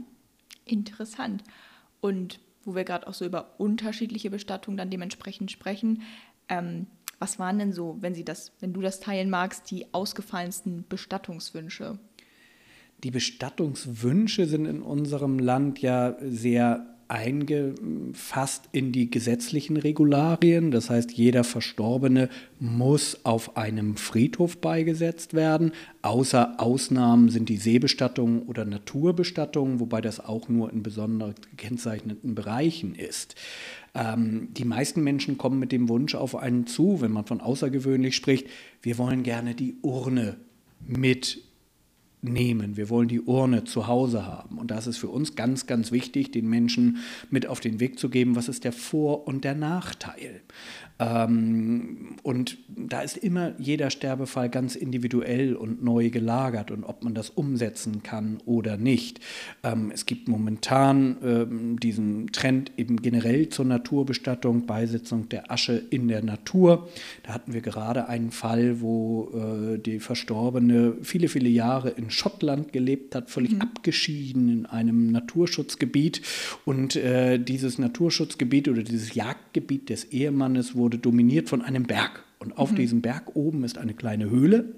Interessant. 0.64 1.45
Und 2.00 2.40
wo 2.64 2.75
wir 2.75 2.85
gerade 2.85 3.07
auch 3.07 3.14
so 3.14 3.26
über 3.26 3.55
unterschiedliche 3.59 4.31
Bestattungen 4.31 4.79
dann 4.79 4.88
dementsprechend 4.88 5.50
sprechen, 5.50 6.02
ähm, 6.49 6.87
was 7.20 7.38
waren 7.38 7.58
denn 7.58 7.72
so, 7.72 7.98
wenn 8.00 8.14
Sie 8.14 8.24
das, 8.24 8.50
wenn 8.60 8.72
du 8.72 8.80
das 8.80 8.98
teilen 8.98 9.30
magst, 9.30 9.70
die 9.70 9.92
ausgefallensten 9.92 10.86
Bestattungswünsche? 10.88 11.98
Die 13.04 13.10
Bestattungswünsche 13.10 14.46
sind 14.46 14.64
in 14.64 14.82
unserem 14.82 15.38
Land 15.38 15.80
ja 15.80 16.16
sehr 16.20 16.89
eingefasst 17.11 18.69
in 18.73 18.93
die 18.93 19.11
gesetzlichen 19.11 19.76
Regularien. 19.76 20.71
Das 20.71 20.90
heißt, 20.90 21.12
jeder 21.12 21.43
Verstorbene 21.45 22.29
muss 22.61 23.25
auf 23.25 23.57
einem 23.57 23.97
Friedhof 23.97 24.59
beigesetzt 24.59 25.35
werden. 25.35 25.73
Außer 26.02 26.55
Ausnahmen 26.59 27.29
sind 27.29 27.49
die 27.49 27.57
Seebestattungen 27.57 28.43
oder 28.43 28.64
Naturbestattungen, 28.64 29.81
wobei 29.81 30.00
das 30.00 30.21
auch 30.21 30.49
nur 30.49 30.73
in 30.73 30.83
besonders 30.83 31.35
gekennzeichneten 31.50 32.35
Bereichen 32.35 32.95
ist. 32.95 33.35
Ähm, 33.95 34.49
die 34.52 34.64
meisten 34.64 35.02
Menschen 35.02 35.37
kommen 35.37 35.59
mit 35.59 35.73
dem 35.73 35.88
Wunsch 35.88 36.14
auf 36.14 36.37
einen 36.37 36.67
zu, 36.67 37.00
wenn 37.00 37.12
man 37.12 37.26
von 37.26 37.40
außergewöhnlich 37.40 38.14
spricht, 38.14 38.47
wir 38.83 38.99
wollen 38.99 39.25
gerne 39.25 39.55
die 39.55 39.76
Urne 39.83 40.37
mit 40.87 41.43
nehmen. 42.22 42.76
Wir 42.76 42.90
wollen 42.90 43.08
die 43.08 43.20
Urne 43.20 43.64
zu 43.64 43.86
Hause 43.86 44.26
haben. 44.26 44.58
Und 44.58 44.70
das 44.70 44.86
ist 44.86 44.98
für 44.98 45.08
uns 45.08 45.34
ganz, 45.36 45.66
ganz 45.66 45.92
wichtig, 45.92 46.32
den 46.32 46.48
Menschen 46.48 46.98
mit 47.30 47.46
auf 47.46 47.60
den 47.60 47.80
Weg 47.80 47.98
zu 47.98 48.10
geben, 48.10 48.36
was 48.36 48.48
ist 48.48 48.64
der 48.64 48.72
Vor- 48.72 49.26
und 49.26 49.44
der 49.44 49.54
Nachteil. 49.54 50.42
Ähm, 51.00 52.16
und 52.23 52.59
da 52.69 53.00
ist 53.00 53.16
immer 53.16 53.52
jeder 53.59 53.90
Sterbefall 53.90 54.50
ganz 54.50 54.76
individuell 54.76 55.57
und 55.57 55.83
neu 55.83 56.11
gelagert 56.11 56.71
und 56.71 56.85
ob 56.85 57.02
man 57.02 57.14
das 57.14 57.30
umsetzen 57.30 58.02
kann 58.02 58.38
oder 58.45 58.76
nicht. 58.76 59.21
Ähm, 59.62 59.90
es 59.92 60.04
gibt 60.04 60.28
momentan 60.28 61.16
ähm, 61.25 61.80
diesen 61.80 62.30
Trend 62.33 62.73
eben 62.76 63.00
generell 63.00 63.49
zur 63.49 63.64
Naturbestattung, 63.64 64.66
Beisetzung 64.66 65.28
der 65.30 65.50
Asche 65.50 65.83
in 65.90 66.09
der 66.09 66.23
Natur. 66.23 66.88
Da 67.23 67.33
hatten 67.33 67.54
wir 67.54 67.62
gerade 67.62 68.09
einen 68.09 68.30
Fall, 68.30 68.80
wo 68.80 69.30
äh, 69.35 69.78
die 69.78 70.00
Verstorbene 70.00 70.97
viele, 71.02 71.28
viele 71.28 71.49
Jahre 71.49 71.90
in 71.90 72.11
Schottland 72.11 72.73
gelebt 72.73 73.14
hat, 73.14 73.30
völlig 73.30 73.52
mhm. 73.52 73.62
abgeschieden 73.62 74.49
in 74.50 74.66
einem 74.66 75.11
Naturschutzgebiet. 75.11 76.21
Und 76.66 76.97
äh, 76.97 77.38
dieses 77.38 77.78
Naturschutzgebiet 77.78 78.69
oder 78.69 78.83
dieses 78.83 79.14
Jagdgebiet 79.14 79.88
des 79.88 80.04
Ehemannes 80.04 80.75
wurde 80.75 80.89
wurde 80.90 80.99
dominiert 80.99 81.49
von 81.49 81.62
einem 81.62 81.85
Berg. 81.85 82.25
Und 82.40 82.56
auf 82.56 82.73
mhm. 82.73 82.76
diesem 82.76 83.00
Berg 83.02 83.37
oben 83.37 83.64
ist 83.64 83.76
eine 83.76 83.92
kleine 83.92 84.30
Höhle. 84.30 84.75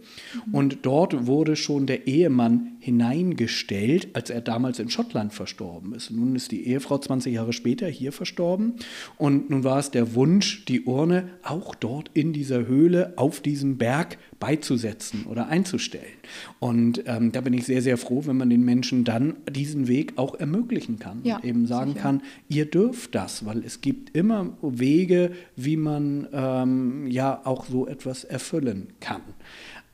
Mhm. 0.47 0.55
Und 0.55 0.79
dort 0.83 1.27
wurde 1.27 1.55
schon 1.55 1.87
der 1.87 2.07
Ehemann 2.07 2.77
hineingestellt, 2.81 4.09
als 4.15 4.31
er 4.31 4.41
damals 4.41 4.79
in 4.81 4.91
Schottland 4.91 5.33
verstorben 5.33 5.95
ist. 5.95 6.11
Nun 6.11 6.35
ist 6.35 6.51
die 6.51 6.67
Ehefrau 6.67 6.99
20 6.99 7.33
Jahre 7.33 7.53
später 7.53 7.87
hier 7.87 8.13
verstorben. 8.13 8.75
Und 9.17 9.49
nun 9.49 9.65
war 9.65 9.79
es 9.79 9.93
der 9.93 10.15
Wunsch, 10.15 10.65
die 10.67 10.83
Urne 10.83 11.31
auch 11.45 11.75
dort 11.75 12.11
in 12.15 12.33
dieser 12.33 12.67
Höhle 12.67 13.15
auf 13.17 13.41
diesem 13.41 13.79
Berg 13.79 14.19
beizusetzen 14.43 15.27
oder 15.27 15.47
einzustellen. 15.47 16.19
Und 16.59 17.05
ähm, 17.07 17.31
da 17.31 17.41
bin 17.43 17.55
ich 17.55 17.65
sehr, 17.65 17.81
sehr 17.81 17.97
froh, 17.97 18.23
wenn 18.27 18.37
man 18.37 18.51
den 18.51 18.65
Menschen 18.65 19.05
dann 19.05 19.37
diesen 19.49 19.87
Weg 19.87 20.15
auch 20.17 20.35
ermöglichen 20.35 20.99
kann. 20.99 21.21
Ja, 21.23 21.37
und 21.37 21.45
eben 21.45 21.67
sagen 21.69 21.93
sicher. 21.93 22.03
kann, 22.03 22.23
ihr 22.49 22.67
dürft 22.67 23.15
das, 23.15 23.47
weil 23.47 23.65
es 23.65 23.83
gibt 23.83 24.17
immer 24.17 24.51
Wege, 24.61 25.31
wie 25.55 25.77
man 25.77 26.27
ähm, 26.33 27.07
ja 27.07 27.41
auch 27.45 27.67
so 27.67 27.87
etwas 27.87 28.25
erfüllen 28.25 28.89
kann. 28.99 29.23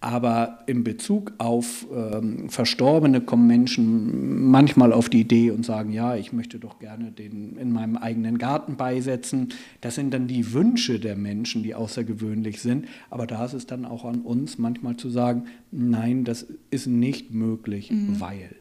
Aber 0.00 0.60
in 0.66 0.84
Bezug 0.84 1.32
auf 1.38 1.86
ähm, 1.92 2.48
Verstorbene 2.50 3.20
kommen 3.20 3.48
Menschen 3.48 4.48
manchmal 4.48 4.92
auf 4.92 5.08
die 5.08 5.20
Idee 5.20 5.50
und 5.50 5.66
sagen, 5.66 5.90
ja, 5.90 6.14
ich 6.14 6.32
möchte 6.32 6.60
doch 6.60 6.78
gerne 6.78 7.10
den 7.10 7.56
in 7.56 7.72
meinem 7.72 7.96
eigenen 7.96 8.38
Garten 8.38 8.76
beisetzen. 8.76 9.48
Das 9.80 9.96
sind 9.96 10.14
dann 10.14 10.28
die 10.28 10.52
Wünsche 10.52 11.00
der 11.00 11.16
Menschen, 11.16 11.64
die 11.64 11.74
außergewöhnlich 11.74 12.62
sind. 12.62 12.86
Aber 13.10 13.26
da 13.26 13.44
ist 13.44 13.54
es 13.54 13.66
dann 13.66 13.84
auch 13.84 14.04
an 14.04 14.20
uns 14.20 14.56
manchmal 14.56 14.96
zu 14.96 15.10
sagen, 15.10 15.46
nein, 15.72 16.22
das 16.22 16.46
ist 16.70 16.86
nicht 16.86 17.34
möglich, 17.34 17.90
mhm. 17.90 18.20
weil. 18.20 18.54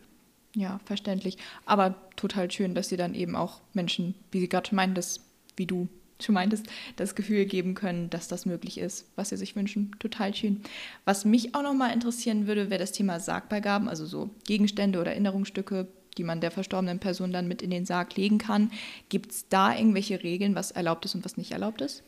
Ja, 0.55 0.79
verständlich. 0.85 1.37
Aber 1.67 1.95
total 2.15 2.49
schön, 2.49 2.73
dass 2.73 2.89
Sie 2.89 2.97
dann 2.97 3.13
eben 3.13 3.35
auch 3.35 3.61
Menschen, 3.73 4.15
wie 4.31 4.39
Sie 4.39 4.49
gerade 4.49 4.73
meinen, 4.73 4.95
das 4.95 5.19
wie 5.55 5.67
du 5.67 5.87
schon 6.21 6.35
meintest, 6.35 6.67
das 6.95 7.15
Gefühl 7.15 7.45
geben 7.45 7.75
können, 7.75 8.09
dass 8.09 8.27
das 8.27 8.45
möglich 8.45 8.77
ist, 8.77 9.05
was 9.15 9.29
sie 9.29 9.37
sich 9.37 9.55
wünschen. 9.55 9.91
Total 9.99 10.33
schön. 10.33 10.61
Was 11.05 11.25
mich 11.25 11.55
auch 11.55 11.63
nochmal 11.63 11.93
interessieren 11.93 12.47
würde, 12.47 12.69
wäre 12.69 12.79
das 12.79 12.91
Thema 12.91 13.19
Sargbeigaben, 13.19 13.87
also 13.87 14.05
so 14.05 14.29
Gegenstände 14.45 14.99
oder 14.99 15.11
Erinnerungsstücke, 15.11 15.87
die 16.17 16.23
man 16.23 16.41
der 16.41 16.51
verstorbenen 16.51 16.99
Person 16.99 17.31
dann 17.31 17.47
mit 17.47 17.61
in 17.61 17.69
den 17.69 17.85
Sarg 17.85 18.15
legen 18.15 18.37
kann. 18.39 18.71
Gibt 19.09 19.31
es 19.31 19.47
da 19.49 19.75
irgendwelche 19.75 20.23
Regeln, 20.23 20.55
was 20.55 20.71
erlaubt 20.71 21.05
ist 21.05 21.15
und 21.15 21.23
was 21.23 21.37
nicht 21.37 21.51
erlaubt 21.51 21.81
ist? 21.81 22.03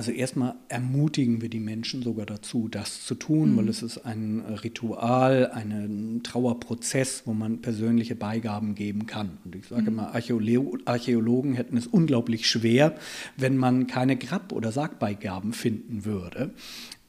Also 0.00 0.12
erstmal 0.12 0.54
ermutigen 0.70 1.42
wir 1.42 1.50
die 1.50 1.60
Menschen 1.60 2.02
sogar 2.02 2.24
dazu, 2.24 2.68
das 2.68 3.04
zu 3.04 3.14
tun, 3.14 3.52
mhm. 3.52 3.56
weil 3.58 3.68
es 3.68 3.82
ist 3.82 3.98
ein 3.98 4.40
Ritual, 4.64 5.50
ein 5.52 6.22
Trauerprozess, 6.22 7.24
wo 7.26 7.34
man 7.34 7.60
persönliche 7.60 8.14
Beigaben 8.14 8.74
geben 8.74 9.04
kann. 9.04 9.36
Und 9.44 9.56
ich 9.56 9.66
sage 9.66 9.90
mhm. 9.90 9.96
mal, 9.98 10.12
Archäologen 10.86 11.52
hätten 11.52 11.76
es 11.76 11.86
unglaublich 11.86 12.48
schwer, 12.48 12.96
wenn 13.36 13.58
man 13.58 13.88
keine 13.88 14.16
Grab- 14.16 14.52
oder 14.52 14.72
Sargbeigaben 14.72 15.52
finden 15.52 16.06
würde 16.06 16.54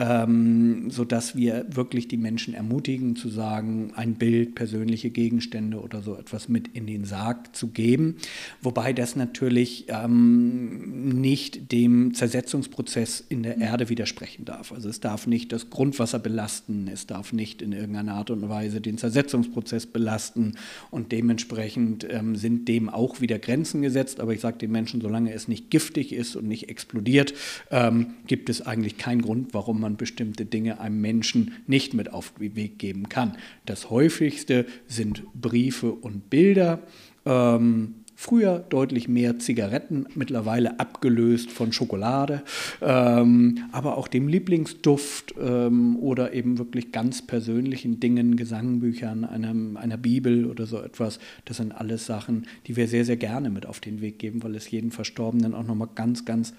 ähm, 0.02 0.90
sodass 0.90 1.36
wir 1.36 1.66
wirklich 1.70 2.08
die 2.08 2.18
Menschen 2.18 2.56
ermutigen 2.56 3.16
zu 3.16 3.30
sagen, 3.30 3.92
ein 3.96 4.16
Bild, 4.16 4.56
persönliche 4.56 5.12
Gegenstände 5.12 5.80
oder 5.80 6.02
so 6.02 6.16
etwas 6.16 6.50
mit 6.50 6.70
in 6.70 6.88
den 6.88 7.06
Sarg 7.06 7.56
zu 7.56 7.68
geben. 7.68 8.16
Wobei 8.64 8.94
das 8.94 9.16
natürlich 9.16 9.86
ähm, 9.90 11.22
nicht 11.22 11.72
dem 11.72 12.16
Zersetzungsprozess 12.16 13.24
in 13.30 13.44
der 13.44 13.60
Erde 13.60 13.90
widersprechen 13.90 14.44
darf. 14.44 14.72
Also 14.72 14.90
es 14.90 15.02
darf 15.02 15.28
nicht 15.28 15.52
das 15.52 15.70
Grundwasser 15.70 16.18
belasten, 16.18 16.90
es 16.92 17.06
darf 17.06 17.32
nicht 17.32 17.62
in 17.62 17.72
irgendeiner 17.72 18.16
Art 18.16 18.32
und 18.32 18.50
Weise 18.50 18.82
den 18.82 18.98
Zersetzungsprozess 18.98 19.86
belasten 19.86 20.54
und 20.90 21.12
dementsprechend 21.12 22.08
ähm, 22.10 22.36
sind 22.36 22.68
dem 22.68 22.90
auch 22.90 23.22
wieder 23.22 23.38
Grenzen 23.38 23.84
gesetzt. 23.84 24.20
Aber 24.20 24.34
ich 24.34 24.42
sage 24.42 24.58
den 24.58 24.72
Menschen, 24.72 25.00
solange 25.00 25.32
es 25.32 25.48
nicht 25.48 25.70
giftig 25.70 26.12
ist 26.12 26.36
und 26.36 26.48
nicht 26.48 26.70
explodiert, 26.70 27.36
ähm, 27.70 28.16
gibt 28.26 28.50
es 28.50 28.66
eigentlich 28.66 28.98
keinen 28.98 29.22
Grund, 29.22 29.54
warum 29.54 29.80
man 29.80 29.91
man 29.92 29.98
bestimmte 29.98 30.46
Dinge 30.46 30.80
einem 30.80 31.02
Menschen 31.02 31.54
nicht 31.68 31.94
mit 31.94 32.12
auf 32.14 32.34
den 32.40 32.56
Weg 32.56 32.80
geben 32.80 33.10
kann. 33.10 33.38
Das 33.66 33.90
häufigste 33.90 34.66
sind 34.88 35.24
Briefe 35.34 35.92
und 35.92 36.30
Bilder. 36.30 36.80
Ähm, 37.26 37.96
Früher 38.14 38.60
deutlich 38.60 39.08
mehr 39.08 39.40
Zigaretten, 39.40 40.06
mittlerweile 40.14 40.80
abgelöst 40.80 41.50
von 41.50 41.74
Schokolade, 41.74 42.44
ähm, 42.80 43.64
aber 43.72 43.98
auch 43.98 44.08
dem 44.08 44.28
Lieblingsduft 44.28 45.34
ähm, 45.42 45.98
oder 45.98 46.32
eben 46.32 46.60
wirklich 46.60 46.92
ganz 46.92 47.26
persönlichen 47.26 48.00
Dingen, 48.00 48.36
Gesangbüchern, 48.36 49.26
einem, 49.26 49.76
einer 49.76 49.98
Bibel 49.98 50.46
oder 50.46 50.68
so 50.68 50.80
etwas. 50.84 51.18
Das 51.46 51.58
sind 51.58 51.72
alles 51.72 52.06
Sachen, 52.06 52.46
die 52.68 52.76
wir 52.76 52.88
sehr, 52.88 53.06
sehr 53.06 53.18
gerne 53.18 53.50
mit 53.50 53.66
auf 53.66 53.80
den 53.80 54.02
Weg 54.02 54.20
geben, 54.20 54.44
weil 54.44 54.54
es 54.54 54.70
jeden 54.70 54.92
Verstorbenen 54.92 55.56
auch 55.56 55.66
nochmal 55.66 55.90
ganz, 55.96 56.24
ganz 56.24 56.54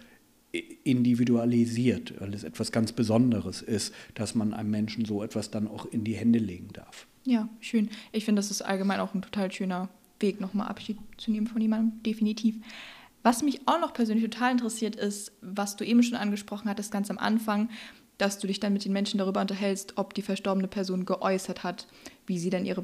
individualisiert, 0.52 2.20
weil 2.20 2.34
es 2.34 2.44
etwas 2.44 2.72
ganz 2.72 2.92
Besonderes 2.92 3.62
ist, 3.62 3.94
dass 4.14 4.34
man 4.34 4.52
einem 4.52 4.70
Menschen 4.70 5.04
so 5.04 5.22
etwas 5.22 5.50
dann 5.50 5.66
auch 5.66 5.86
in 5.86 6.04
die 6.04 6.14
Hände 6.14 6.38
legen 6.38 6.68
darf. 6.72 7.06
Ja, 7.24 7.48
schön. 7.60 7.88
Ich 8.12 8.24
finde, 8.24 8.40
das 8.40 8.50
ist 8.50 8.62
allgemein 8.62 9.00
auch 9.00 9.14
ein 9.14 9.22
total 9.22 9.50
schöner 9.50 9.88
Weg, 10.20 10.40
nochmal 10.40 10.68
Abschied 10.68 10.98
zu 11.16 11.30
nehmen 11.30 11.46
von 11.46 11.60
jemandem, 11.60 12.02
definitiv. 12.02 12.56
Was 13.22 13.42
mich 13.42 13.60
auch 13.66 13.80
noch 13.80 13.94
persönlich 13.94 14.24
total 14.24 14.52
interessiert, 14.52 14.96
ist, 14.96 15.32
was 15.40 15.76
du 15.76 15.84
eben 15.84 16.02
schon 16.02 16.18
angesprochen 16.18 16.68
hattest, 16.68 16.90
ganz 16.90 17.10
am 17.10 17.18
Anfang, 17.18 17.70
dass 18.18 18.38
du 18.38 18.46
dich 18.46 18.60
dann 18.60 18.72
mit 18.72 18.84
den 18.84 18.92
Menschen 18.92 19.18
darüber 19.18 19.40
unterhältst, 19.40 19.94
ob 19.96 20.14
die 20.14 20.22
verstorbene 20.22 20.68
Person 20.68 21.06
geäußert 21.06 21.62
hat, 21.64 21.86
wie 22.26 22.38
sie 22.38 22.50
dann 22.50 22.66
ihre 22.66 22.82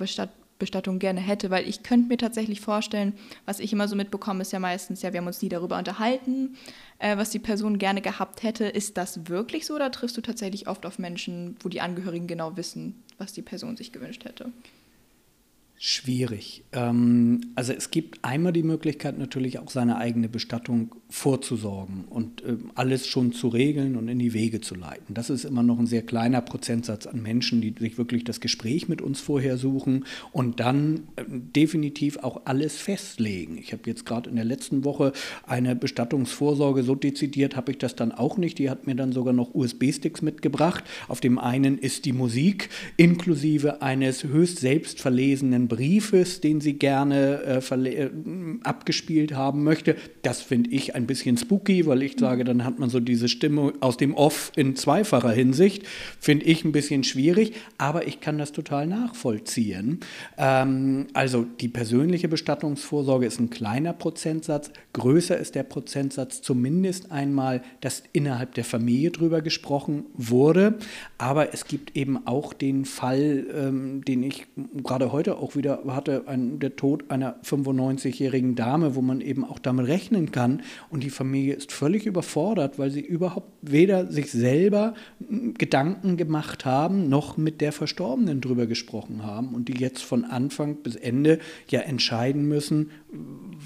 Bestattung 0.58 0.98
gerne 0.98 1.20
hätte, 1.20 1.50
weil 1.50 1.68
ich 1.68 1.82
könnte 1.82 2.08
mir 2.08 2.16
tatsächlich 2.16 2.60
vorstellen, 2.60 3.12
was 3.46 3.60
ich 3.60 3.72
immer 3.72 3.88
so 3.88 3.96
mitbekomme, 3.96 4.42
ist 4.42 4.52
ja 4.52 4.58
meistens, 4.58 5.02
ja, 5.02 5.12
wir 5.12 5.20
haben 5.20 5.26
uns 5.26 5.42
nie 5.42 5.48
darüber 5.48 5.78
unterhalten, 5.78 6.56
äh, 6.98 7.16
was 7.16 7.30
die 7.30 7.38
Person 7.38 7.78
gerne 7.78 8.00
gehabt 8.00 8.42
hätte. 8.42 8.64
Ist 8.64 8.96
das 8.96 9.28
wirklich 9.28 9.66
so 9.66 9.74
oder 9.74 9.90
triffst 9.90 10.16
du 10.16 10.20
tatsächlich 10.20 10.68
oft 10.68 10.86
auf 10.86 10.98
Menschen, 10.98 11.56
wo 11.60 11.68
die 11.68 11.80
Angehörigen 11.80 12.26
genau 12.26 12.56
wissen, 12.56 13.02
was 13.18 13.32
die 13.32 13.42
Person 13.42 13.76
sich 13.76 13.92
gewünscht 13.92 14.24
hätte? 14.24 14.52
Schwierig. 15.80 16.64
Ähm, 16.72 17.52
also 17.54 17.72
es 17.72 17.92
gibt 17.92 18.24
einmal 18.24 18.52
die 18.52 18.64
Möglichkeit 18.64 19.16
natürlich 19.16 19.60
auch 19.60 19.70
seine 19.70 19.96
eigene 19.96 20.28
Bestattung 20.28 20.96
vorzusorgen 21.08 22.04
und 22.10 22.42
äh, 22.42 22.56
alles 22.74 23.06
schon 23.06 23.32
zu 23.32 23.46
regeln 23.46 23.94
und 23.94 24.08
in 24.08 24.18
die 24.18 24.32
Wege 24.32 24.60
zu 24.60 24.74
leiten. 24.74 25.14
Das 25.14 25.30
ist 25.30 25.44
immer 25.44 25.62
noch 25.62 25.78
ein 25.78 25.86
sehr 25.86 26.02
kleiner 26.02 26.40
Prozentsatz 26.40 27.06
an 27.06 27.22
Menschen, 27.22 27.60
die 27.60 27.72
sich 27.78 27.96
wirklich 27.96 28.24
das 28.24 28.40
Gespräch 28.40 28.88
mit 28.88 29.00
uns 29.00 29.20
vorher 29.20 29.56
suchen 29.56 30.04
und 30.32 30.58
dann 30.58 31.04
äh, 31.14 31.22
definitiv 31.28 32.16
auch 32.18 32.42
alles 32.46 32.76
festlegen. 32.76 33.56
Ich 33.56 33.72
habe 33.72 33.82
jetzt 33.86 34.04
gerade 34.04 34.28
in 34.28 34.34
der 34.34 34.44
letzten 34.44 34.84
Woche 34.84 35.12
eine 35.46 35.76
Bestattungsvorsorge 35.76 36.82
so 36.82 36.96
dezidiert, 36.96 37.54
habe 37.54 37.70
ich 37.70 37.78
das 37.78 37.94
dann 37.94 38.10
auch 38.10 38.36
nicht. 38.36 38.58
Die 38.58 38.68
hat 38.68 38.88
mir 38.88 38.96
dann 38.96 39.12
sogar 39.12 39.32
noch 39.32 39.54
USB-Sticks 39.54 40.22
mitgebracht. 40.22 40.82
Auf 41.06 41.20
dem 41.20 41.38
einen 41.38 41.78
ist 41.78 42.04
die 42.04 42.12
Musik 42.12 42.68
inklusive 42.96 43.80
eines 43.80 44.24
höchst 44.24 44.58
selbstverlesenen 44.58 45.67
Briefes, 45.68 46.40
den 46.40 46.60
sie 46.60 46.74
gerne 46.74 47.60
äh, 47.70 47.74
äh, 47.76 48.10
abgespielt 48.62 49.34
haben 49.34 49.62
möchte. 49.64 49.96
Das 50.22 50.40
finde 50.40 50.70
ich 50.70 50.94
ein 50.94 51.06
bisschen 51.06 51.36
spooky, 51.36 51.86
weil 51.86 52.02
ich 52.02 52.18
sage, 52.18 52.44
dann 52.44 52.64
hat 52.64 52.78
man 52.78 52.90
so 52.90 53.00
diese 53.00 53.28
Stimme 53.28 53.72
aus 53.80 53.96
dem 53.96 54.14
Off 54.14 54.52
in 54.56 54.76
zweifacher 54.76 55.30
Hinsicht. 55.30 55.86
Finde 56.18 56.46
ich 56.46 56.64
ein 56.64 56.72
bisschen 56.72 57.04
schwierig, 57.04 57.52
aber 57.76 58.06
ich 58.06 58.20
kann 58.20 58.38
das 58.38 58.52
total 58.52 58.86
nachvollziehen. 58.86 60.00
Ähm, 60.36 61.06
also 61.12 61.44
die 61.60 61.68
persönliche 61.68 62.28
Bestattungsvorsorge 62.28 63.26
ist 63.26 63.40
ein 63.40 63.50
kleiner 63.50 63.92
Prozentsatz. 63.92 64.70
Größer 64.92 65.36
ist 65.36 65.54
der 65.54 65.62
Prozentsatz 65.62 66.42
zumindest 66.42 67.12
einmal, 67.12 67.62
dass 67.80 68.02
innerhalb 68.12 68.54
der 68.54 68.64
Familie 68.64 69.10
drüber 69.10 69.42
gesprochen 69.42 70.06
wurde. 70.14 70.78
Aber 71.18 71.52
es 71.54 71.66
gibt 71.66 71.96
eben 71.96 72.26
auch 72.26 72.52
den 72.52 72.84
Fall, 72.84 73.46
ähm, 73.54 74.04
den 74.04 74.22
ich 74.22 74.46
gerade 74.82 75.12
heute 75.12 75.36
auch 75.38 75.54
wieder 75.58 75.82
hatte, 75.88 76.22
ein, 76.26 76.58
der 76.58 76.76
Tod 76.76 77.10
einer 77.10 77.38
95-jährigen 77.42 78.54
Dame, 78.54 78.94
wo 78.94 79.02
man 79.02 79.20
eben 79.20 79.44
auch 79.44 79.58
damit 79.58 79.86
rechnen 79.86 80.32
kann. 80.32 80.62
Und 80.88 81.04
die 81.04 81.10
Familie 81.10 81.54
ist 81.54 81.72
völlig 81.72 82.06
überfordert, 82.06 82.78
weil 82.78 82.90
sie 82.90 83.02
überhaupt 83.02 83.52
weder 83.60 84.10
sich 84.10 84.32
selber 84.32 84.94
Gedanken 85.58 86.16
gemacht 86.16 86.64
haben, 86.64 87.10
noch 87.10 87.36
mit 87.36 87.60
der 87.60 87.72
Verstorbenen 87.72 88.40
drüber 88.40 88.66
gesprochen 88.66 89.24
haben 89.24 89.54
und 89.54 89.68
die 89.68 89.76
jetzt 89.76 90.02
von 90.02 90.24
Anfang 90.24 90.76
bis 90.76 90.96
Ende 90.96 91.38
ja 91.68 91.80
entscheiden 91.80 92.48
müssen, 92.48 92.90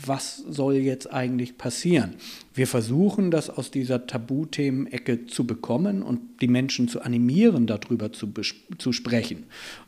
was 0.07 0.37
soll 0.37 0.75
jetzt 0.75 1.13
eigentlich 1.13 1.59
passieren. 1.59 2.15
Wir 2.55 2.67
versuchen, 2.67 3.31
das 3.31 3.51
aus 3.51 3.71
dieser 3.71 4.07
Tabuthemenecke 4.07 5.27
zu 5.27 5.47
bekommen 5.47 6.03
und 6.03 6.21
die 6.41 6.49
Menschen 6.49 6.89
zu 6.89 7.01
animieren, 7.01 7.67
darüber 7.67 8.13
zu, 8.13 8.29
zu 8.79 8.93
sprechen. 8.93 9.45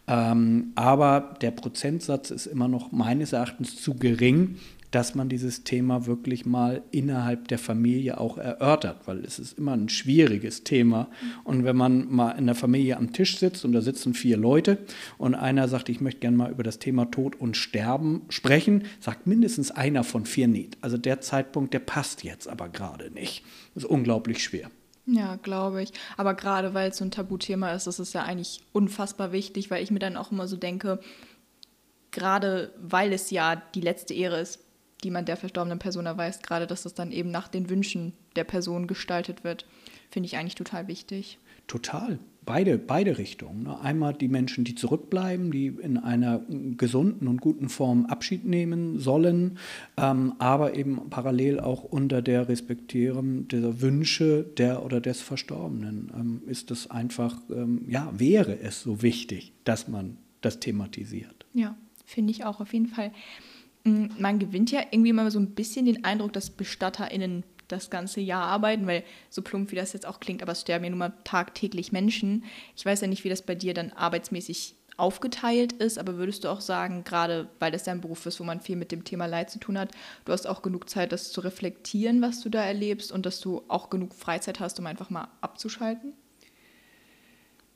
Ähm, 0.07 0.73
aber 0.75 1.37
der 1.41 1.51
Prozentsatz 1.95 2.31
ist 2.31 2.47
immer 2.47 2.67
noch 2.67 2.91
meines 2.91 3.33
Erachtens 3.33 3.81
zu 3.81 3.95
gering, 3.95 4.57
dass 4.91 5.15
man 5.15 5.29
dieses 5.29 5.63
Thema 5.63 6.07
wirklich 6.07 6.45
mal 6.45 6.83
innerhalb 6.91 7.47
der 7.49 7.59
Familie 7.59 8.19
auch 8.19 8.37
erörtert, 8.37 9.07
weil 9.07 9.25
es 9.25 9.39
ist 9.39 9.59
immer 9.59 9.73
ein 9.73 9.89
schwieriges 9.89 10.65
Thema. 10.65 11.09
Und 11.45 11.65
wenn 11.65 11.77
man 11.77 12.13
mal 12.13 12.33
in 12.33 12.47
der 12.47 12.57
Familie 12.57 12.97
am 12.97 13.13
Tisch 13.13 13.39
sitzt 13.39 13.65
und 13.65 13.73
da 13.73 13.81
sitzen 13.81 14.13
vier 14.15 14.37
Leute 14.37 14.79
und 15.19 15.37
einer 15.37 15.69
sagt, 15.69 15.89
ich 15.89 16.01
möchte 16.01 16.21
gerne 16.21 16.37
mal 16.37 16.51
über 16.51 16.65
das 16.65 16.81
Thema 16.81 17.11
Tod 17.11 17.37
und 17.37 17.57
Sterben 17.57 18.23
sprechen, 18.29 18.85
sagt 18.99 19.27
mindestens 19.29 19.71
einer 19.71 20.03
von 20.03 20.27
vier 20.27 20.49
nicht. 20.49 20.77
Also 20.81 20.97
der 20.97 21.21
Zeitpunkt, 21.21 21.75
der 21.75 21.81
passt 21.81 22.25
jetzt 22.25 22.49
aber 22.49 22.69
gerade 22.69 23.13
nicht. 23.13 23.45
Das 23.75 23.85
ist 23.85 23.91
unglaublich 23.91 24.43
schwer. 24.43 24.69
Ja, 25.07 25.37
glaube 25.37 25.83
ich. 25.83 25.93
Aber 26.17 26.35
gerade 26.35 26.73
weil 26.73 26.91
es 26.91 26.97
so 26.97 27.05
ein 27.05 27.11
Tabuthema 27.11 27.73
ist, 27.73 27.87
ist 27.87 27.99
es 27.99 28.15
ja 28.15 28.23
eigentlich 28.23 28.63
unfassbar 28.73 29.33
wichtig, 29.33 29.71
weil 29.71 29.83
ich 29.83 29.91
mir 29.91 29.99
dann 29.99 30.17
auch 30.17 30.33
immer 30.33 30.49
so 30.49 30.57
denke, 30.57 30.99
gerade 32.15 32.73
weil 32.81 33.13
es 33.13 33.31
ja 33.31 33.63
die 33.75 33.81
letzte 33.81 34.15
Ehre 34.15 34.41
ist, 34.41 34.61
die 35.03 35.11
man 35.11 35.27
der 35.27 35.37
verstorbenen 35.37 35.79
Person 35.79 36.07
erweist, 36.07 36.43
gerade 36.43 36.67
dass 36.67 36.85
das 36.85 36.95
dann 36.95 37.13
eben 37.13 37.31
nach 37.31 37.49
den 37.49 37.69
Wünschen 37.69 38.15
der 38.37 38.45
Person 38.45 38.87
gestaltet 38.87 39.45
wird, 39.45 39.67
finde 40.11 40.27
ich 40.27 40.37
eigentlich 40.37 40.55
total 40.55 40.89
wichtig. 40.89 41.39
Total. 41.67 42.19
Beide, 42.47 42.77
beide 42.77 43.17
Richtungen. 43.17 43.63
Ne? 43.63 43.81
Einmal 43.81 44.13
die 44.13 44.29
Menschen, 44.29 44.65
die 44.65 44.75
zurückbleiben, 44.75 45.51
die 45.51 45.67
in 45.67 45.97
einer 45.97 46.43
gesunden 46.77 47.27
und 47.27 47.41
guten 47.41 47.71
Form 47.71 48.05
Abschied 48.05 48.45
nehmen 48.45 48.99
sollen, 48.99 49.59
ähm, 49.97 50.35
aber 50.39 50.75
eben 50.75 51.09
parallel 51.09 51.59
auch 51.59 51.85
unter 51.85 52.21
der 52.21 52.49
Respektierung 52.49 53.49
der 53.49 53.81
Wünsche 53.81 54.43
der 54.43 54.85
oder 54.85 55.01
des 55.01 55.23
Verstorbenen 55.23 56.13
ähm, 56.15 56.43
ist 56.47 56.71
es 56.71 56.91
einfach, 56.91 57.39
ähm, 57.51 57.87
ja, 57.89 58.13
wäre 58.15 58.61
es 58.61 58.83
so 58.83 59.01
wichtig, 59.01 59.55
dass 59.65 59.89
man 59.89 60.19
das 60.43 60.61
thematisiert. 60.61 61.47
Ja, 61.55 61.75
finde 62.05 62.31
ich 62.31 62.45
auch 62.45 62.61
auf 62.61 62.73
jeden 62.73 62.87
Fall. 62.87 63.13
Mm, 63.85 64.07
man 64.19 64.39
gewinnt 64.39 64.71
ja 64.71 64.81
irgendwie 64.91 65.11
immer 65.11 65.31
so 65.31 65.39
ein 65.39 65.55
bisschen 65.55 65.87
den 65.87 66.05
Eindruck, 66.05 66.33
dass 66.33 66.51
BestatterInnen 66.51 67.45
das 67.69 67.91
ganze 67.91 68.21
Jahr 68.21 68.45
arbeiten, 68.45 68.87
weil 68.87 69.05
so 69.31 69.43
plump 69.43 69.73
wie 69.73 69.77
das 69.77 69.93
jetzt 69.93 70.07
auch 70.07 70.21
klingt, 70.21 70.43
aber 70.43 70.53
es 70.53 70.61
sterben 70.61 70.85
ja 70.85 70.91
nun 70.91 70.99
mal 70.99 71.15
tagtäglich 71.25 71.93
Menschen. 71.93 72.45
Ich 72.77 72.85
weiß 72.85 73.01
ja 73.01 73.07
nicht, 73.07 73.25
wie 73.25 73.31
das 73.31 73.43
bei 73.43 73.55
dir 73.55 73.75
dann 73.75 73.91
arbeitsmäßig 73.91 74.75
aufgeteilt 74.97 75.73
ist, 75.73 75.99
aber 75.99 76.17
würdest 76.19 76.45
du 76.45 76.49
auch 76.49 76.61
sagen, 76.61 77.03
gerade 77.03 77.49
weil 77.59 77.73
das 77.73 77.83
dein 77.83 78.01
Beruf 78.01 78.27
ist, 78.27 78.39
wo 78.39 78.45
man 78.45 78.61
viel 78.61 78.77
mit 78.77 78.93
dem 78.93 79.03
Thema 79.03 79.27
Leid 79.27 79.51
zu 79.51 79.59
tun 79.59 79.79
hat, 79.79 79.91
du 80.25 80.33
hast 80.33 80.47
auch 80.47 80.63
genug 80.63 80.89
Zeit, 80.89 81.11
das 81.11 81.33
zu 81.33 81.41
reflektieren, 81.41 82.23
was 82.23 82.41
du 82.41 82.49
da 82.49 82.63
erlebst 82.63 83.11
und 83.11 83.27
dass 83.27 83.41
du 83.41 83.63
auch 83.69 83.91
genug 83.91 84.15
Freizeit 84.15 84.61
hast, 84.61 84.79
um 84.79 84.87
einfach 84.87 85.11
mal 85.11 85.29
abzuschalten? 85.41 86.13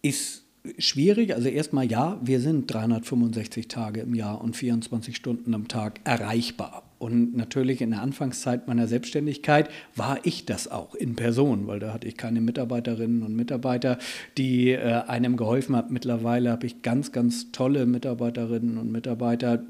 Ist 0.01 0.45
schwierig. 0.79 1.35
Also 1.35 1.49
erstmal 1.49 1.87
ja, 1.87 2.21
wir 2.23 2.41
sind 2.41 2.73
365 2.73 3.69
Tage 3.69 4.01
im 4.01 4.15
Jahr 4.15 4.41
und 4.41 4.57
24 4.57 5.17
Stunden 5.17 5.55
am 5.55 5.69
Tag 5.69 6.01
erreichbar. 6.05 6.88
Und 6.99 7.37
natürlich 7.37 7.81
in 7.81 7.91
der 7.91 8.03
Anfangszeit 8.03 8.67
meiner 8.67 8.89
Selbstständigkeit 8.89 9.71
war 9.95 10.19
ich 10.25 10.47
das 10.47 10.69
auch 10.69 10.97
in 10.97 11.15
Person, 11.15 11.69
weil 11.69 11.79
da 11.79 11.93
hatte 11.93 12.09
ich 12.09 12.17
keine 12.17 12.41
Mitarbeiterinnen 12.41 13.23
und 13.23 13.37
Mitarbeiter, 13.37 13.99
die 14.37 14.71
äh, 14.71 15.03
einem 15.07 15.37
geholfen 15.37 15.77
haben. 15.77 15.93
Mittlerweile 15.93 16.51
habe 16.51 16.67
ich 16.67 16.83
ganz, 16.83 17.13
ganz 17.13 17.53
tolle 17.53 17.87
Mitarbeiterinnen 17.87 18.79
und 18.79 18.91
Mitarbeiter, 18.91 19.63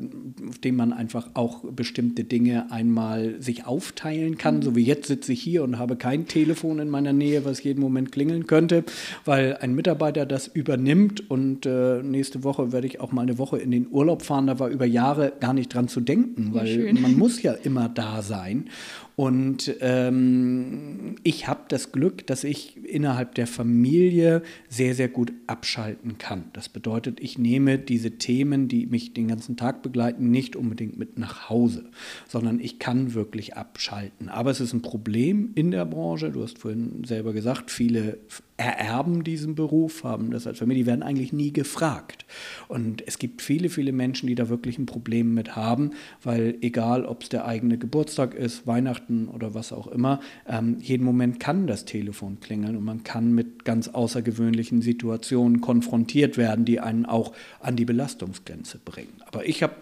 auf 0.49 0.59
denen 0.59 0.79
man 0.79 0.95
einfach 0.95 1.29
auch 1.35 1.65
bestimmte 1.65 2.25
Dinge 2.25 2.73
einmal 2.73 3.35
sich 3.41 3.67
aufteilen 3.67 4.39
kann. 4.39 4.63
So 4.63 4.75
wie 4.75 4.85
jetzt 4.85 5.09
sitze 5.09 5.35
ich 5.35 5.43
hier 5.43 5.65
und 5.65 5.79
habe 5.79 5.97
kein 5.97 6.27
Telefon 6.27 6.79
in 6.79 6.89
meiner 6.89 7.13
Nähe, 7.13 7.45
was 7.45 7.63
jeden 7.63 7.81
Moment 7.81 8.11
klingeln 8.11 8.47
könnte, 8.47 8.85
weil 9.27 9.59
ein 9.61 9.75
Mitarbeiter 9.75 10.25
das 10.25 10.47
übernimmt 10.47 11.31
und 11.31 11.67
äh, 11.67 12.03
nächste 12.03 12.43
Woche 12.43 12.73
werde 12.73 12.87
ich 12.87 13.01
auch 13.01 13.13
mal 13.13 13.23
eine 13.23 13.37
Woche 13.37 13.59
in 13.59 13.71
den 13.71 13.87
Urlaub 13.91 14.23
fahren. 14.23 14.47
Da 14.47 14.59
war 14.59 14.69
über 14.71 14.87
Jahre 14.87 15.35
gar 15.41 15.53
nicht 15.53 15.75
dran 15.75 15.89
zu 15.89 16.01
denken, 16.01 16.55
weil 16.55 16.95
man 16.95 17.18
muss 17.19 17.43
ja 17.43 17.53
immer 17.53 17.89
da 17.89 18.23
sein. 18.23 18.71
Und 19.19 19.75
ähm, 19.81 21.17
ich 21.25 21.49
habe 21.49 21.63
das 21.71 21.91
Glück, 21.91 22.25
dass 22.29 22.45
ich 22.45 22.77
innerhalb 22.85 23.35
der 23.35 23.49
Familie 23.49 24.43
sehr, 24.69 24.95
sehr 24.95 25.09
gut 25.09 25.33
abschalten 25.49 26.19
kann. 26.19 26.45
Das 26.53 26.69
bedeutet, 26.69 27.19
ich 27.19 27.37
nehme 27.37 27.81
diese 27.81 28.13
Themen, 28.13 28.69
die 28.69 28.87
mich 28.87 29.15
den 29.15 29.27
ganzen 29.27 29.57
Tag 29.57 29.83
begleiten, 29.83 30.31
nicht 30.31 30.55
unbedingt 30.55 31.01
mit 31.01 31.19
nach 31.19 31.51
Hause, 31.51 31.87
sondern 32.29 32.61
ich 32.61 32.79
kann 32.79 33.15
wirklich 33.15 33.57
abschalten. 33.57 34.29
Aber 34.29 34.53
es 34.53 34.61
ist 34.61 34.73
ein 34.73 34.83
Problem 34.83 35.51
in 35.57 35.73
der 35.73 35.85
Branche. 35.85 36.31
Du 36.31 36.45
hast 36.45 36.61
vorhin 36.61 37.03
selber 37.03 37.33
gesagt, 37.33 37.73
viele 37.73 38.21
ererben 38.59 39.23
diesen 39.23 39.55
Beruf, 39.55 40.03
haben 40.03 40.33
das 40.33 40.47
als 40.47 40.59
Familie, 40.59 40.83
die 40.83 40.87
werden 40.89 41.05
eigentlich 41.05 41.33
nie 41.33 41.53
gefragt. 41.53 42.27
Und 42.67 43.07
es 43.07 43.19
gibt 43.19 43.41
viele, 43.41 43.69
viele 43.69 43.93
Menschen, 43.93 44.27
die 44.27 44.35
da 44.35 44.49
wirklich 44.49 44.79
ein 44.79 44.87
Problem 44.87 45.33
mit 45.33 45.55
haben, 45.55 45.93
weil 46.23 46.57
egal, 46.61 47.05
ob 47.05 47.23
es 47.23 47.29
der 47.29 47.47
eigene 47.47 47.79
Geburtstag 47.79 48.35
ist, 48.35 48.67
Weihnachten 48.67 49.08
oder 49.29 49.55
was 49.55 49.73
auch 49.73 49.87
immer, 49.87 50.21
ähm, 50.47 50.77
jeden 50.81 51.05
Moment 51.05 51.41
kann 51.41 51.67
das 51.67 51.85
Telefon 51.85 52.41
klingeln 52.41 52.77
und 52.77 52.85
man 52.85 53.05
kann 53.05 53.33
mit 53.33 53.65
ganz 53.65 53.89
außergewöhnlichen 53.89 54.83
Situationen 54.83 55.61
konfrontiert 55.61 56.37
werden, 56.37 56.65
die 56.65 56.81
einen 56.81 57.07
auch 57.07 57.33
an 57.61 57.77
die 57.77 57.85
Belastungsgrenze 57.85 58.79
bringen. 58.85 59.23
Aber 59.27 59.47
ich 59.47 59.63
habe 59.63 59.75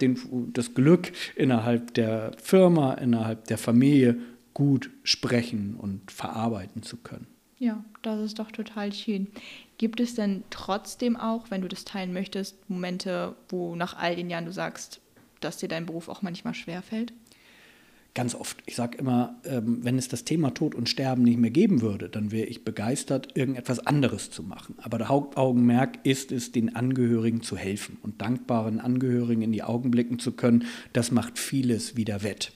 das 0.52 0.74
Glück, 0.74 1.12
innerhalb 1.34 1.94
der 1.94 2.32
Firma, 2.42 2.94
innerhalb 2.94 3.46
der 3.46 3.58
Familie 3.58 4.16
gut 4.54 4.90
sprechen 5.02 5.76
und 5.76 6.10
verarbeiten 6.10 6.82
zu 6.82 6.96
können. 6.96 7.26
Ja, 7.58 7.84
das 8.02 8.20
ist 8.20 8.38
doch 8.38 8.50
total 8.50 8.92
schön. 8.92 9.28
Gibt 9.78 10.00
es 10.00 10.14
denn 10.14 10.44
trotzdem 10.50 11.16
auch, 11.16 11.50
wenn 11.50 11.62
du 11.62 11.68
das 11.68 11.84
teilen 11.84 12.12
möchtest, 12.12 12.68
Momente, 12.68 13.34
wo 13.48 13.76
nach 13.76 13.96
all 13.96 14.16
den 14.16 14.30
Jahren 14.30 14.44
du 14.44 14.52
sagst, 14.52 15.00
dass 15.40 15.58
dir 15.58 15.68
dein 15.68 15.86
Beruf 15.86 16.08
auch 16.08 16.22
manchmal 16.22 16.54
schwerfällt? 16.54 17.12
Ganz 18.16 18.34
oft. 18.34 18.56
Ich 18.64 18.76
sage 18.76 18.96
immer, 18.96 19.36
ähm, 19.44 19.80
wenn 19.82 19.98
es 19.98 20.08
das 20.08 20.24
Thema 20.24 20.54
Tod 20.54 20.74
und 20.74 20.88
Sterben 20.88 21.22
nicht 21.22 21.38
mehr 21.38 21.50
geben 21.50 21.82
würde, 21.82 22.08
dann 22.08 22.32
wäre 22.32 22.46
ich 22.46 22.64
begeistert, 22.64 23.36
irgendetwas 23.36 23.86
anderes 23.86 24.30
zu 24.30 24.42
machen. 24.42 24.74
Aber 24.78 24.96
der 24.96 25.10
Hauptaugenmerk 25.10 25.98
ist 26.02 26.32
es, 26.32 26.50
den 26.50 26.74
Angehörigen 26.74 27.42
zu 27.42 27.58
helfen 27.58 27.98
und 28.02 28.22
dankbaren 28.22 28.80
Angehörigen 28.80 29.42
in 29.42 29.52
die 29.52 29.62
Augen 29.62 29.90
blicken 29.90 30.18
zu 30.18 30.32
können. 30.32 30.64
Das 30.94 31.10
macht 31.10 31.38
vieles 31.38 31.98
wieder 31.98 32.22
wett. 32.22 32.52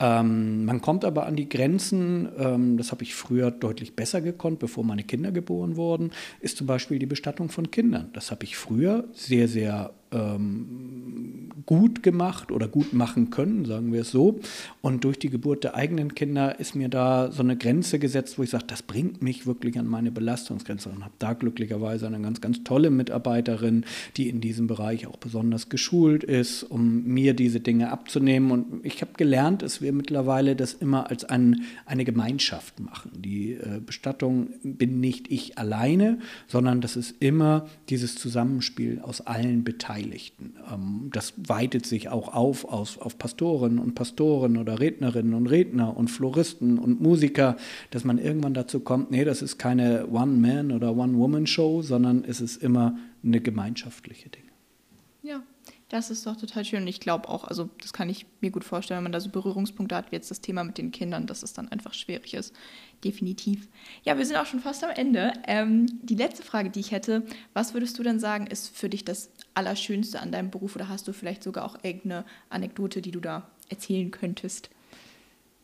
Ähm, 0.00 0.64
man 0.64 0.80
kommt 0.80 1.04
aber 1.04 1.26
an 1.26 1.36
die 1.36 1.50
Grenzen, 1.50 2.30
ähm, 2.38 2.78
das 2.78 2.90
habe 2.90 3.02
ich 3.02 3.14
früher 3.14 3.50
deutlich 3.50 3.96
besser 3.96 4.22
gekonnt, 4.22 4.60
bevor 4.60 4.82
meine 4.82 5.04
Kinder 5.04 5.30
geboren 5.30 5.76
wurden, 5.76 6.10
ist 6.40 6.56
zum 6.56 6.66
Beispiel 6.66 6.98
die 6.98 7.04
Bestattung 7.04 7.50
von 7.50 7.70
Kindern. 7.70 8.08
Das 8.14 8.30
habe 8.30 8.44
ich 8.44 8.56
früher 8.56 9.04
sehr, 9.12 9.46
sehr 9.46 9.92
ähm, 10.12 11.50
gut 11.66 12.02
gemacht 12.02 12.52
oder 12.52 12.68
gut 12.68 12.92
machen 12.92 13.30
können, 13.30 13.64
sagen 13.64 13.92
wir 13.92 14.02
es 14.02 14.10
so. 14.10 14.38
Und 14.82 15.04
durch 15.04 15.18
die 15.18 15.30
Geburt 15.30 15.64
der 15.64 15.74
eigenen 15.74 16.14
Kinder 16.14 16.60
ist 16.60 16.76
mir 16.76 16.88
da 16.88 17.32
so 17.32 17.42
eine 17.42 17.56
Grenze 17.56 17.98
gesetzt, 17.98 18.38
wo 18.38 18.44
ich 18.44 18.50
sage, 18.50 18.64
das 18.68 18.82
bringt 18.82 19.20
mich 19.20 19.46
wirklich 19.46 19.78
an 19.78 19.86
meine 19.86 20.12
Belastungsgrenze 20.12 20.88
und 20.88 21.04
habe 21.04 21.14
da 21.18 21.32
glücklicherweise 21.32 22.06
eine 22.06 22.20
ganz, 22.20 22.40
ganz 22.40 22.62
tolle 22.62 22.90
Mitarbeiterin, 22.90 23.84
die 24.16 24.28
in 24.28 24.40
diesem 24.40 24.68
Bereich 24.68 25.06
auch 25.08 25.16
besonders 25.16 25.68
geschult 25.68 26.22
ist, 26.22 26.62
um 26.62 27.04
mir 27.04 27.34
diese 27.34 27.58
Dinge 27.60 27.90
abzunehmen. 27.90 28.52
Und 28.52 28.86
ich 28.86 29.00
habe 29.00 29.12
gelernt, 29.16 29.62
dass 29.62 29.82
wir 29.82 29.92
mittlerweile 29.92 30.54
das 30.54 30.72
immer 30.72 31.10
als 31.10 31.24
ein, 31.24 31.62
eine 31.84 32.04
Gemeinschaft 32.04 32.78
machen. 32.78 33.10
Die 33.16 33.54
äh, 33.54 33.80
Bestattung 33.84 34.50
bin 34.62 35.00
nicht 35.00 35.32
ich 35.32 35.58
alleine, 35.58 36.18
sondern 36.46 36.80
das 36.80 36.94
ist 36.94 37.16
immer 37.18 37.66
dieses 37.88 38.14
Zusammenspiel 38.14 39.00
aus 39.00 39.20
allen 39.22 39.64
Beteiligten. 39.64 39.95
Beteiligten. 39.96 40.54
Ähm, 40.72 41.10
das 41.12 41.34
weitet 41.36 41.86
sich 41.86 42.08
auch 42.08 42.34
auf, 42.34 42.64
auf, 42.64 43.00
auf 43.00 43.18
Pastoren 43.18 43.78
und 43.78 43.94
Pastoren 43.94 44.56
oder 44.56 44.80
Rednerinnen 44.80 45.34
und 45.34 45.46
Redner 45.46 45.96
und 45.96 46.08
Floristen 46.08 46.78
und 46.78 47.00
Musiker, 47.00 47.56
dass 47.90 48.04
man 48.04 48.18
irgendwann 48.18 48.54
dazu 48.54 48.80
kommt, 48.80 49.10
nee, 49.10 49.24
das 49.24 49.42
ist 49.42 49.58
keine 49.58 50.06
One-Man- 50.08 50.72
oder 50.72 50.96
One-Woman-Show, 50.96 51.82
sondern 51.82 52.24
es 52.24 52.40
ist 52.40 52.62
immer 52.62 52.98
eine 53.24 53.40
gemeinschaftliche 53.40 54.28
Dinge. 54.28 54.46
Ja, 55.22 55.42
das 55.88 56.10
ist 56.10 56.26
doch 56.26 56.36
total 56.36 56.64
schön. 56.64 56.82
Und 56.82 56.88
ich 56.88 56.98
glaube 56.98 57.28
auch, 57.28 57.44
also 57.44 57.68
das 57.80 57.92
kann 57.92 58.08
ich 58.08 58.26
mir 58.40 58.50
gut 58.50 58.64
vorstellen, 58.64 58.98
wenn 58.98 59.04
man 59.04 59.12
da 59.12 59.20
so 59.20 59.30
Berührungspunkte 59.30 59.94
hat, 59.94 60.10
wie 60.10 60.16
jetzt 60.16 60.30
das 60.30 60.40
Thema 60.40 60.64
mit 60.64 60.78
den 60.78 60.90
Kindern, 60.90 61.26
dass 61.26 61.44
es 61.44 61.52
dann 61.52 61.68
einfach 61.68 61.94
schwierig 61.94 62.34
ist. 62.34 62.52
Definitiv. 63.04 63.68
Ja, 64.02 64.18
wir 64.18 64.26
sind 64.26 64.36
auch 64.36 64.46
schon 64.46 64.60
fast 64.60 64.82
am 64.82 64.90
Ende. 64.90 65.32
Ähm, 65.46 65.86
die 66.02 66.16
letzte 66.16 66.42
Frage, 66.42 66.70
die 66.70 66.80
ich 66.80 66.90
hätte, 66.90 67.24
was 67.54 67.72
würdest 67.72 67.98
du 67.98 68.02
denn 68.02 68.18
sagen, 68.18 68.48
ist 68.48 68.76
für 68.76 68.88
dich 68.88 69.04
das 69.04 69.30
Allerschönste 69.56 70.20
an 70.20 70.32
deinem 70.32 70.50
Beruf 70.50 70.76
oder 70.76 70.88
hast 70.88 71.08
du 71.08 71.12
vielleicht 71.12 71.42
sogar 71.42 71.64
auch 71.64 71.76
irgendeine 71.82 72.24
Anekdote, 72.50 73.00
die 73.00 73.10
du 73.10 73.20
da 73.20 73.48
erzählen 73.68 74.10
könntest? 74.10 74.70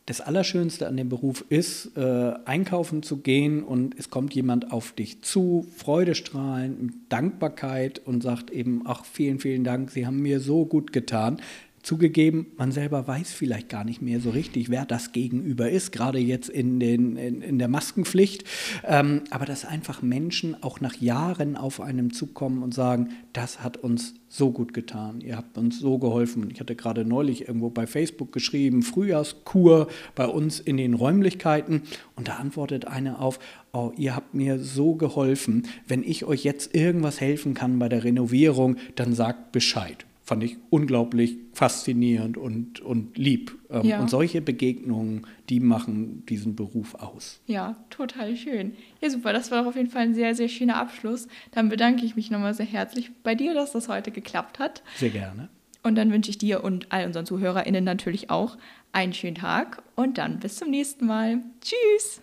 Das 0.07 0.21
Allerschönste 0.21 0.89
an 0.89 0.97
dem 0.97 1.09
Beruf 1.09 1.45
ist, 1.49 1.97
äh, 1.97 2.33
einkaufen 2.45 3.05
zu 3.05 3.19
gehen 3.19 3.63
und 3.63 3.97
es 3.97 4.11
kommt 4.11 4.35
jemand 4.35 4.73
auf 4.73 4.93
dich 4.93 5.23
zu, 5.23 5.65
Freudestrahlen, 5.77 7.05
Dankbarkeit 7.09 8.01
und 8.05 8.21
sagt 8.21 8.51
eben, 8.51 8.83
ach, 8.85 9.05
vielen, 9.05 9.39
vielen 9.39 9.63
Dank, 9.63 9.93
Sie 9.93 10.05
haben 10.05 10.21
mir 10.21 10.41
so 10.41 10.67
gut 10.67 10.93
getan. 10.93 11.41
Zugegeben, 11.83 12.47
man 12.57 12.71
selber 12.71 13.09
weiß 13.09 13.33
vielleicht 13.33 13.69
gar 13.69 13.83
nicht 13.83 14.01
mehr 14.01 14.21
so 14.21 14.31
richtig, 14.31 14.71
wer 14.71 14.87
das 14.87 15.11
Gegenüber 15.11 15.69
ist, 15.69 15.91
gerade 15.91 16.21
jetzt 16.21 16.49
in, 16.49 16.79
den, 16.79 17.17
in, 17.17 17.43
in 17.43 17.59
der 17.59 17.67
Maskenpflicht. 17.67 18.45
Ähm, 18.85 19.23
aber 19.31 19.47
dass 19.47 19.65
einfach 19.65 20.01
Menschen 20.01 20.63
auch 20.63 20.81
nach 20.81 20.95
Jahren 20.95 21.57
auf 21.57 21.81
einem 21.81 22.13
zukommen 22.13 22.63
und 22.63 22.73
sagen, 22.73 23.09
das 23.33 23.65
hat 23.65 23.79
uns 23.79 24.15
so 24.29 24.53
gut 24.53 24.75
getan, 24.75 25.21
ihr 25.23 25.37
habt 25.37 25.59
uns 25.59 25.81
so 25.81 25.99
geholfen. 25.99 26.51
Ich 26.53 26.61
hatte 26.61 26.77
gerade 26.77 27.05
neulich 27.05 27.49
irgendwo 27.49 27.69
bei 27.69 27.89
Facebook 27.89 28.31
geschrieben, 28.31 28.83
Frühjahrskur 28.83 29.89
bei 30.15 30.27
uns 30.27 30.61
in 30.61 30.77
den 30.77 30.95
Räumlichkeiten. 30.95 31.83
Und 32.15 32.29
da 32.29 32.37
antwortet 32.37 32.87
eine 32.87 33.19
auf, 33.19 33.41
oh, 33.73 33.91
ihr 33.97 34.15
habt 34.15 34.35
mir 34.35 34.61
so 34.61 34.95
geholfen. 34.95 35.67
Wenn 35.89 36.05
ich 36.05 36.27
euch 36.27 36.45
jetzt 36.45 36.77
irgendwas 36.77 37.21
helfen 37.21 37.55
kann 37.55 37.81
bei 37.81 37.89
der 37.89 38.05
Renovierung, 38.05 38.77
dann 38.95 39.15
sagt 39.15 39.51
Bescheid 39.51 40.07
fand 40.33 40.45
ich 40.45 40.57
unglaublich 40.71 41.37
faszinierend 41.53 42.39
und, 42.39 42.81
und 42.81 43.19
lieb. 43.19 43.59
Ähm, 43.71 43.85
ja. 43.85 44.01
Und 44.01 44.09
solche 44.09 44.41
Begegnungen, 44.41 45.27
die 45.51 45.61
machen 45.61 46.25
diesen 46.27 46.57
Beruf 46.57 46.95
aus. 46.95 47.41
Ja, 47.47 47.77
total 47.91 48.35
schön. 48.37 48.73
Ja, 49.03 49.11
super. 49.11 49.35
Das 49.35 49.51
war 49.51 49.67
auf 49.67 49.77
jeden 49.77 49.91
Fall 49.91 50.03
ein 50.03 50.15
sehr, 50.15 50.35
sehr 50.35 50.49
schöner 50.49 50.77
Abschluss. 50.77 51.29
Dann 51.51 51.69
bedanke 51.69 52.07
ich 52.07 52.17
mich 52.17 52.31
nochmal 52.31 52.55
sehr 52.55 52.67
herzlich 52.67 53.11
bei 53.23 53.35
dir, 53.35 53.53
dass 53.53 53.73
das 53.73 53.89
heute 53.89 54.11
geklappt 54.11 54.59
hat. 54.59 54.83
Sehr 54.97 55.11
gerne. 55.11 55.51
Und 55.83 55.97
dann 55.97 56.11
wünsche 56.11 56.31
ich 56.31 56.39
dir 56.39 56.65
und 56.65 56.91
all 56.91 57.05
unseren 57.05 57.27
ZuhörerInnen 57.27 57.85
natürlich 57.85 58.31
auch 58.31 58.57
einen 58.93 59.13
schönen 59.13 59.35
Tag 59.35 59.83
und 59.97 60.17
dann 60.17 60.39
bis 60.39 60.57
zum 60.57 60.71
nächsten 60.71 61.07
Mal. 61.07 61.41
Tschüss! 61.61 62.23